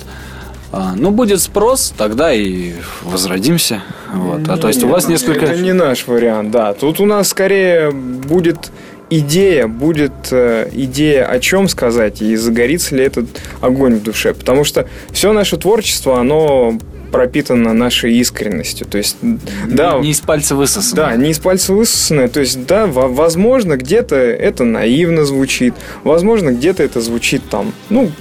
[0.72, 2.74] «А, ну, будет спрос, тогда и
[3.04, 3.84] возродимся.
[4.12, 4.48] Вот.
[4.50, 5.46] А то есть у вас несколько...
[5.46, 6.74] Это не наш вариант, да.
[6.74, 8.72] Тут у нас скорее будет
[9.20, 13.26] идея, будет э, идея о чем сказать и загорится ли этот
[13.62, 14.34] огонь в душе.
[14.34, 16.78] Потому что все наше творчество, оно
[17.12, 18.88] пропитано нашей искренностью.
[18.88, 21.06] То есть, да, не из пальца высосанное.
[21.06, 22.28] Да, не из пальца высосанное.
[22.28, 28.12] То есть, да, возможно, где-то это наивно звучит, возможно, где-то это звучит там, ну,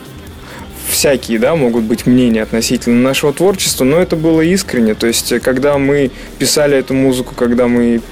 [0.90, 4.94] всякие, да, могут быть мнения относительно нашего творчества, но это было искренне.
[4.94, 8.02] То есть, когда мы писали эту музыку, когда мы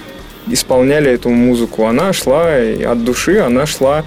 [0.47, 4.05] исполняли эту музыку, она шла от души, она шла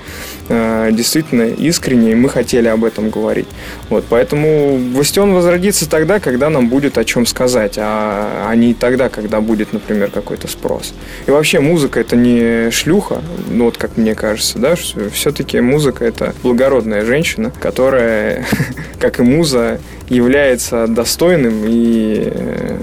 [0.50, 3.48] э, действительно искренне, и мы хотели об этом говорить.
[3.90, 9.10] Вот, поэтому Бастион возродится тогда, когда нам будет о чем сказать, а, а не тогда,
[9.10, 10.94] когда будет, например, какой-то спрос.
[11.28, 16.34] И вообще музыка это не шлюха, ну вот как мне кажется, да, все-таки музыка это
[16.44, 18.46] благородная женщина, которая,
[19.00, 19.80] как и муза,
[20.10, 22.78] является достойным и э,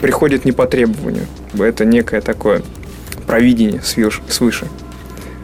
[0.00, 1.26] приходит не по требованию.
[1.58, 2.62] Это некое такое
[3.26, 4.66] провидение свыше.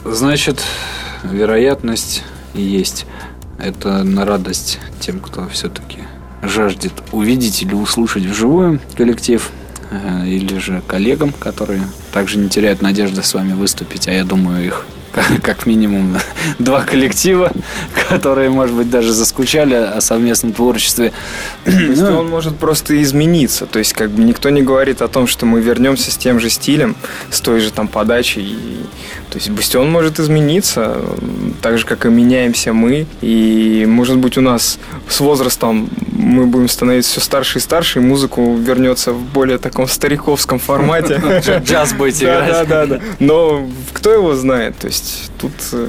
[0.04, 0.62] Значит,
[1.24, 2.22] вероятность
[2.54, 3.06] есть.
[3.58, 5.98] Это на радость тем, кто все-таки
[6.42, 9.50] жаждет увидеть или услышать вживую коллектив,
[9.90, 11.82] э, или же коллегам, которые
[12.12, 14.86] также не теряют надежды с вами выступить, а я думаю, их
[15.42, 16.16] как минимум
[16.58, 17.52] два коллектива,
[18.08, 21.12] которые, может быть, даже заскучали о совместном творчестве.
[21.64, 23.66] То есть он может просто измениться.
[23.66, 26.50] То есть, как бы никто не говорит о том, что мы вернемся с тем же
[26.50, 26.96] стилем,
[27.30, 28.56] с той же там подачей.
[29.30, 31.00] То есть Бастион может измениться,
[31.62, 33.06] так же, как и меняемся мы.
[33.20, 34.78] И, может быть, у нас
[35.08, 39.86] с возрастом мы будем становиться все старше и старше, и музыку вернется в более таком
[39.86, 41.22] стариковском формате.
[41.64, 42.50] Джаз будете играть.
[42.50, 43.00] Да, да, да.
[43.20, 44.76] Но кто его знает?
[44.78, 44.99] То есть
[45.38, 45.88] тут э,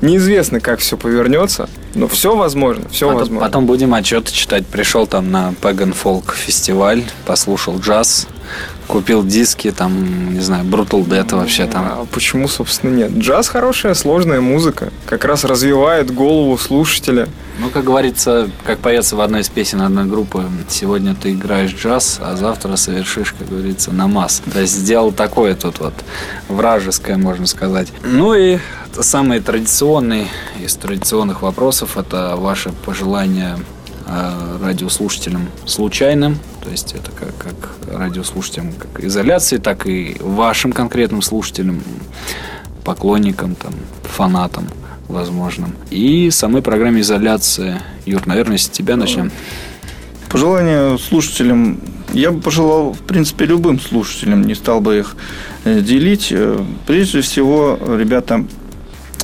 [0.00, 3.46] неизвестно, как все повернется, но все возможно, все потом, возможно.
[3.46, 4.66] Потом будем отчеты читать.
[4.66, 8.26] Пришел там на Pagan Folk фестиваль, послушал джаз,
[8.92, 11.86] купил диски, там, не знаю, Brutal Dead вообще там.
[11.86, 13.12] А почему, собственно, нет?
[13.12, 14.92] Джаз хорошая, сложная музыка.
[15.06, 17.26] Как раз развивает голову слушателя.
[17.58, 22.18] Ну, как говорится, как поется в одной из песен одной группы, сегодня ты играешь джаз,
[22.20, 24.42] а завтра совершишь, как говорится, намаз.
[24.52, 25.94] То есть сделал такое тут вот
[26.48, 27.88] вражеское, можно сказать.
[28.04, 28.58] Ну и
[29.00, 30.28] самый традиционный
[30.62, 33.56] из традиционных вопросов это ваше пожелание
[34.60, 41.82] радиослушателям случайным, то есть это как, как радиослушателям как изоляции, так и вашим конкретным слушателям,
[42.84, 43.72] поклонникам, там,
[44.02, 44.66] фанатам
[45.08, 45.74] возможным.
[45.90, 47.80] И самой программе изоляции.
[48.06, 49.30] Юр, наверное, с тебя начнем.
[50.30, 51.78] Пожелания слушателям
[52.12, 55.16] я бы пожелал, в принципе, любым слушателям, не стал бы их
[55.64, 56.28] э, делить.
[56.30, 58.44] Э, прежде всего, ребята,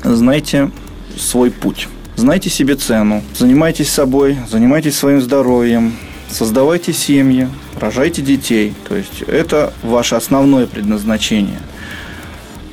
[0.04, 0.70] знайте
[1.16, 1.88] свой путь.
[2.18, 5.94] Знайте себе цену, занимайтесь собой, занимайтесь своим здоровьем,
[6.28, 8.74] создавайте семьи, рожайте детей.
[8.88, 11.60] То есть это ваше основное предназначение.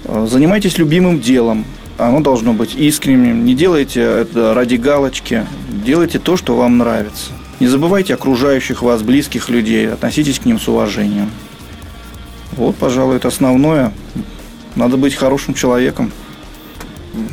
[0.06, 1.64] Э, занимайтесь любимым делом.
[2.00, 3.46] Оно должно быть искренним.
[3.46, 5.46] Не делайте это ради галочки.
[5.70, 7.30] Делайте то, что вам нравится.
[7.60, 9.88] Не забывайте окружающих вас близких людей.
[9.88, 11.30] Относитесь к ним с уважением.
[12.54, 13.94] Вот, пожалуй, это основное.
[14.76, 16.12] Надо быть хорошим человеком.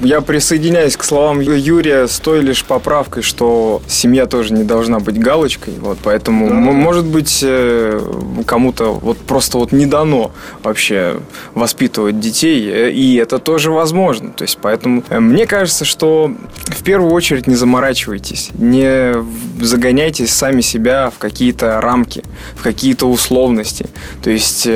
[0.02, 5.18] Я присоединяюсь к словам Юрия с той лишь поправкой, что семья тоже не должна быть
[5.18, 5.74] галочкой.
[5.80, 6.54] Вот, поэтому, да.
[6.54, 8.00] может быть, э,
[8.46, 10.32] кому-то вот просто вот не дано
[10.62, 11.20] вообще
[11.54, 14.30] воспитывать детей, э, и это тоже возможно.
[14.30, 16.32] То есть, поэтому э, мне кажется, что
[16.66, 19.14] в первую очередь не заморачивайтесь, не
[19.60, 22.22] загоняйтесь сами себя в какие-то рамки,
[22.54, 23.86] в какие-то условности.
[24.22, 24.68] То есть,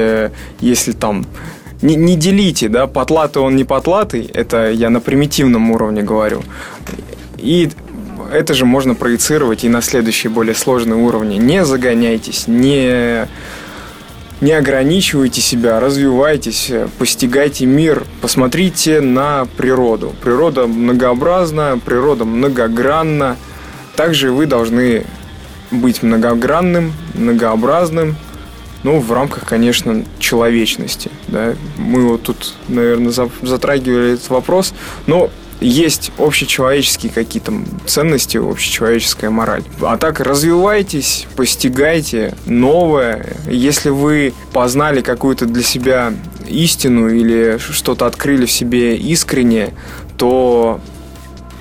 [0.60, 1.26] если там
[1.82, 6.42] не, не делите, да, потлатый он не потлатый, это я на примитивном уровне говорю.
[7.38, 7.70] И
[8.32, 11.36] это же можно проецировать и на следующие более сложные уровни.
[11.36, 13.28] Не загоняйтесь, не,
[14.40, 20.14] не ограничивайте себя, развивайтесь, постигайте мир, посмотрите на природу.
[20.22, 23.36] Природа многообразна, природа многогранна.
[23.96, 25.04] Также вы должны
[25.70, 28.16] быть многогранным, многообразным,
[28.86, 31.10] ну, в рамках, конечно, человечности.
[31.26, 31.54] Да?
[31.76, 34.74] Мы вот тут, наверное, затрагивали этот вопрос,
[35.08, 35.28] но
[35.60, 37.52] есть общечеловеческие какие-то
[37.84, 39.64] ценности, общечеловеческая мораль.
[39.80, 43.36] А так развивайтесь, постигайте новое.
[43.50, 46.14] Если вы познали какую-то для себя
[46.46, 49.74] истину или что-то открыли в себе искренне,
[50.16, 50.80] то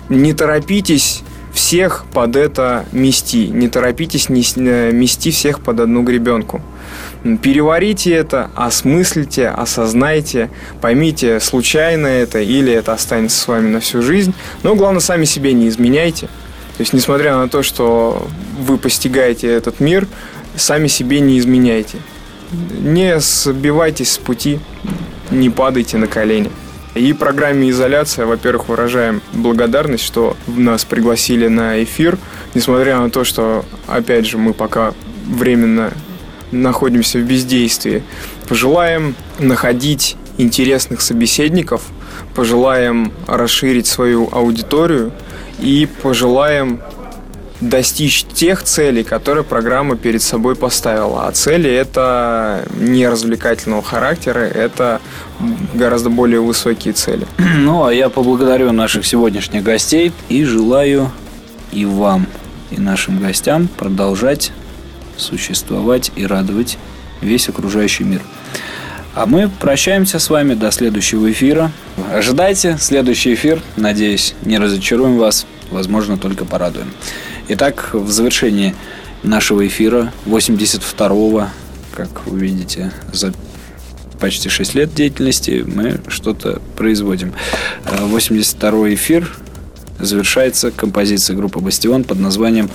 [0.09, 1.23] не торопитесь
[1.55, 3.47] всех под это мести.
[3.47, 6.61] Не торопитесь мести всех под одну гребенку.
[7.41, 14.35] Переварите это, осмыслите, осознайте, поймите, случайно это или это останется с вами на всю жизнь.
[14.61, 16.27] Но главное, сами себе не изменяйте.
[16.77, 18.27] То есть, несмотря на то, что
[18.59, 20.07] вы постигаете этот мир,
[20.55, 21.97] сами себе не изменяйте.
[22.51, 24.59] Не сбивайтесь с пути,
[25.31, 26.51] не падайте на колени.
[26.93, 32.19] И программе «Изоляция», во-первых, выражаем благодарность, что нас пригласили на эфир,
[32.53, 34.93] несмотря на то, что, опять же, мы пока
[35.25, 35.91] временно
[36.61, 38.03] находимся в бездействии.
[38.47, 41.81] Пожелаем находить интересных собеседников,
[42.35, 45.11] пожелаем расширить свою аудиторию
[45.59, 46.81] и пожелаем
[47.61, 51.27] достичь тех целей, которые программа перед собой поставила.
[51.27, 54.99] А цели это не развлекательного характера, это
[55.73, 57.25] гораздо более высокие цели.
[57.65, 61.11] Ну, а я поблагодарю наших сегодняшних гостей и желаю
[61.71, 62.27] и вам,
[62.69, 64.51] и нашим гостям продолжать
[65.17, 66.77] существовать и радовать
[67.21, 68.21] весь окружающий мир.
[69.13, 71.71] А мы прощаемся с вами до следующего эфира.
[72.11, 73.61] Ожидайте следующий эфир.
[73.77, 75.45] Надеюсь, не разочаруем вас.
[75.71, 76.91] Возможно, только порадуем.
[77.47, 78.75] Итак, в завершении
[79.23, 81.47] нашего эфира 82-го,
[81.95, 83.33] как вы видите, за
[84.19, 87.33] почти 6 лет деятельности мы что-то производим.
[87.85, 89.33] 82-й эфир
[89.99, 92.69] завершается композиция группы «Бастион» под названием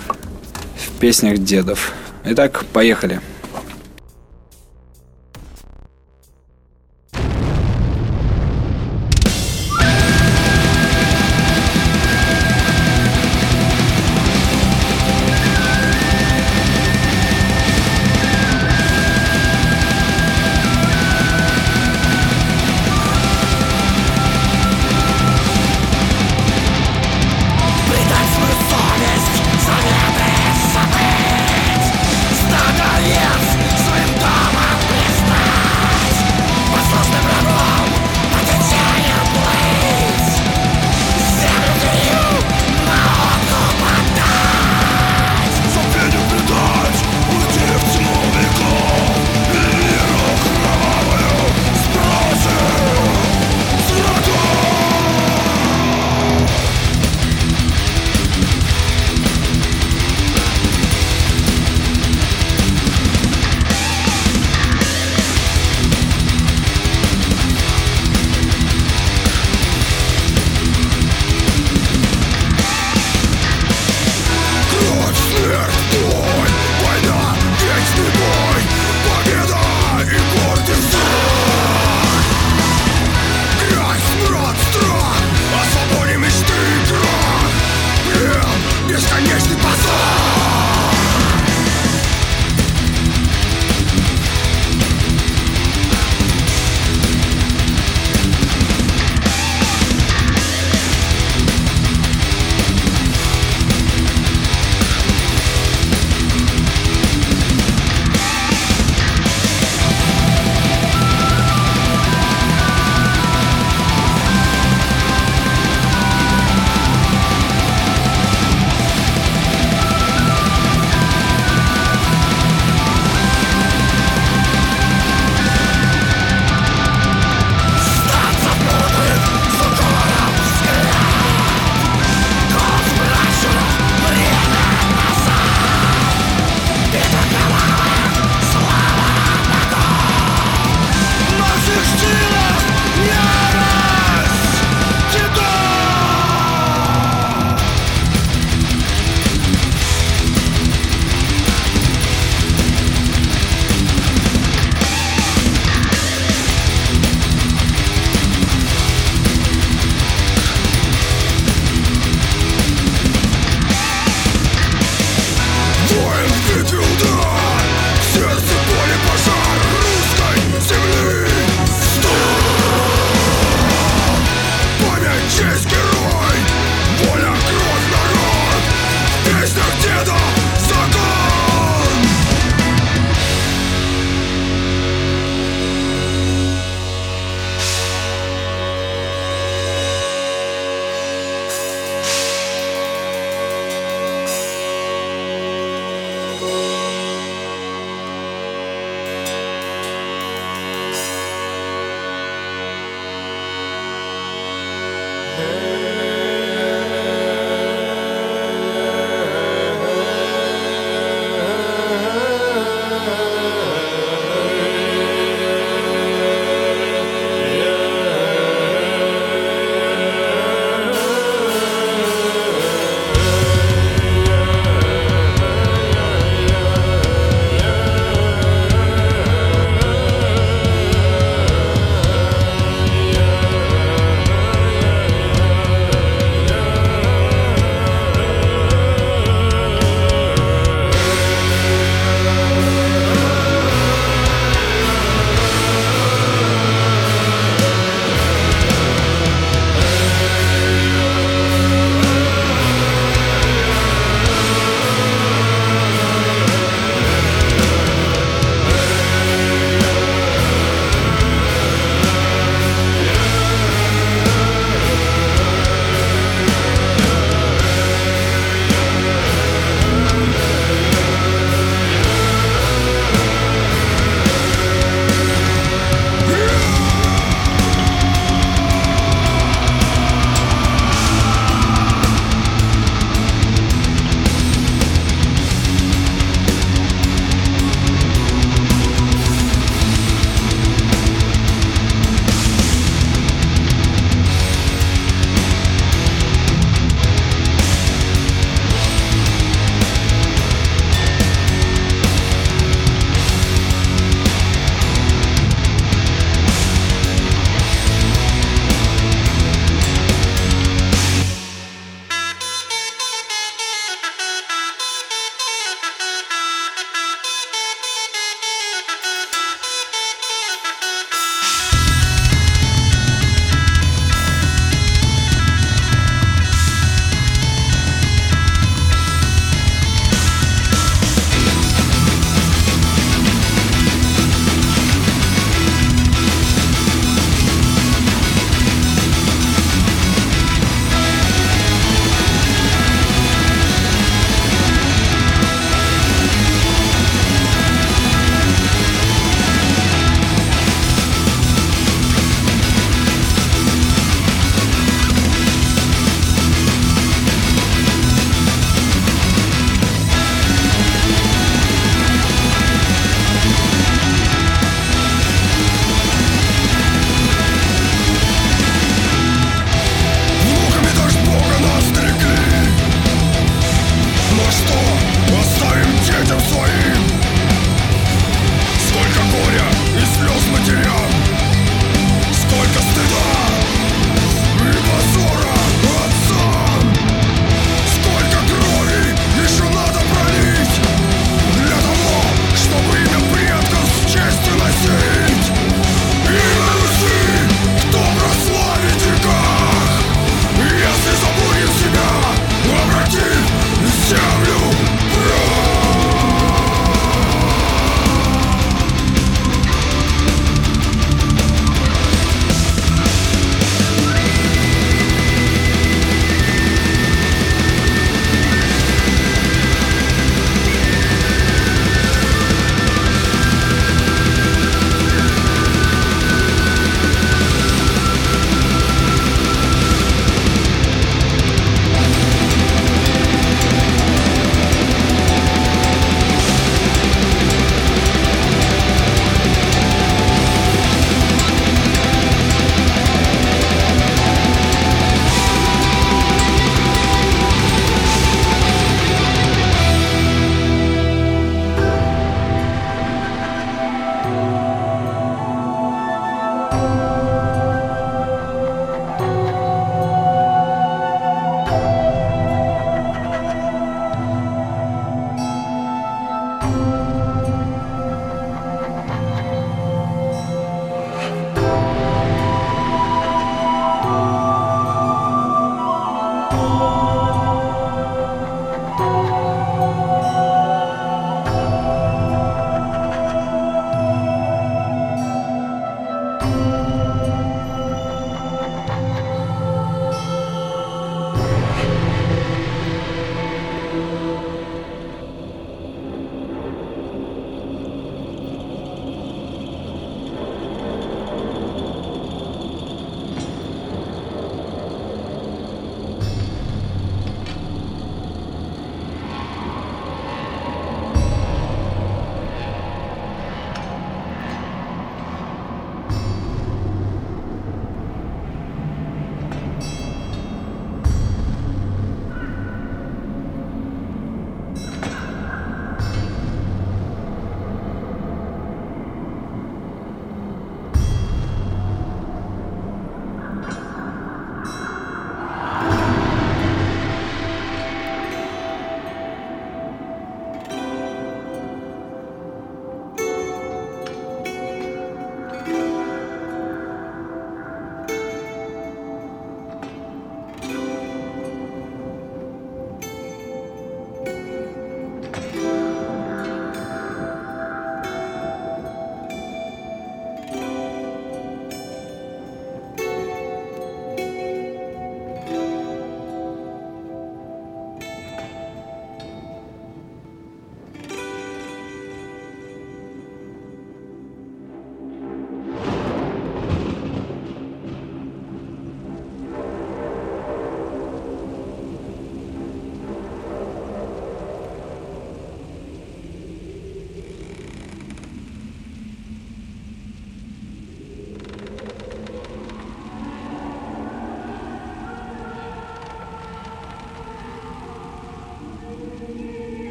[0.77, 1.93] «В песнях дедов».
[2.25, 3.21] Итак, поехали.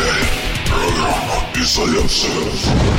[0.00, 2.89] Радио Сорок представляет программу «Изоляция».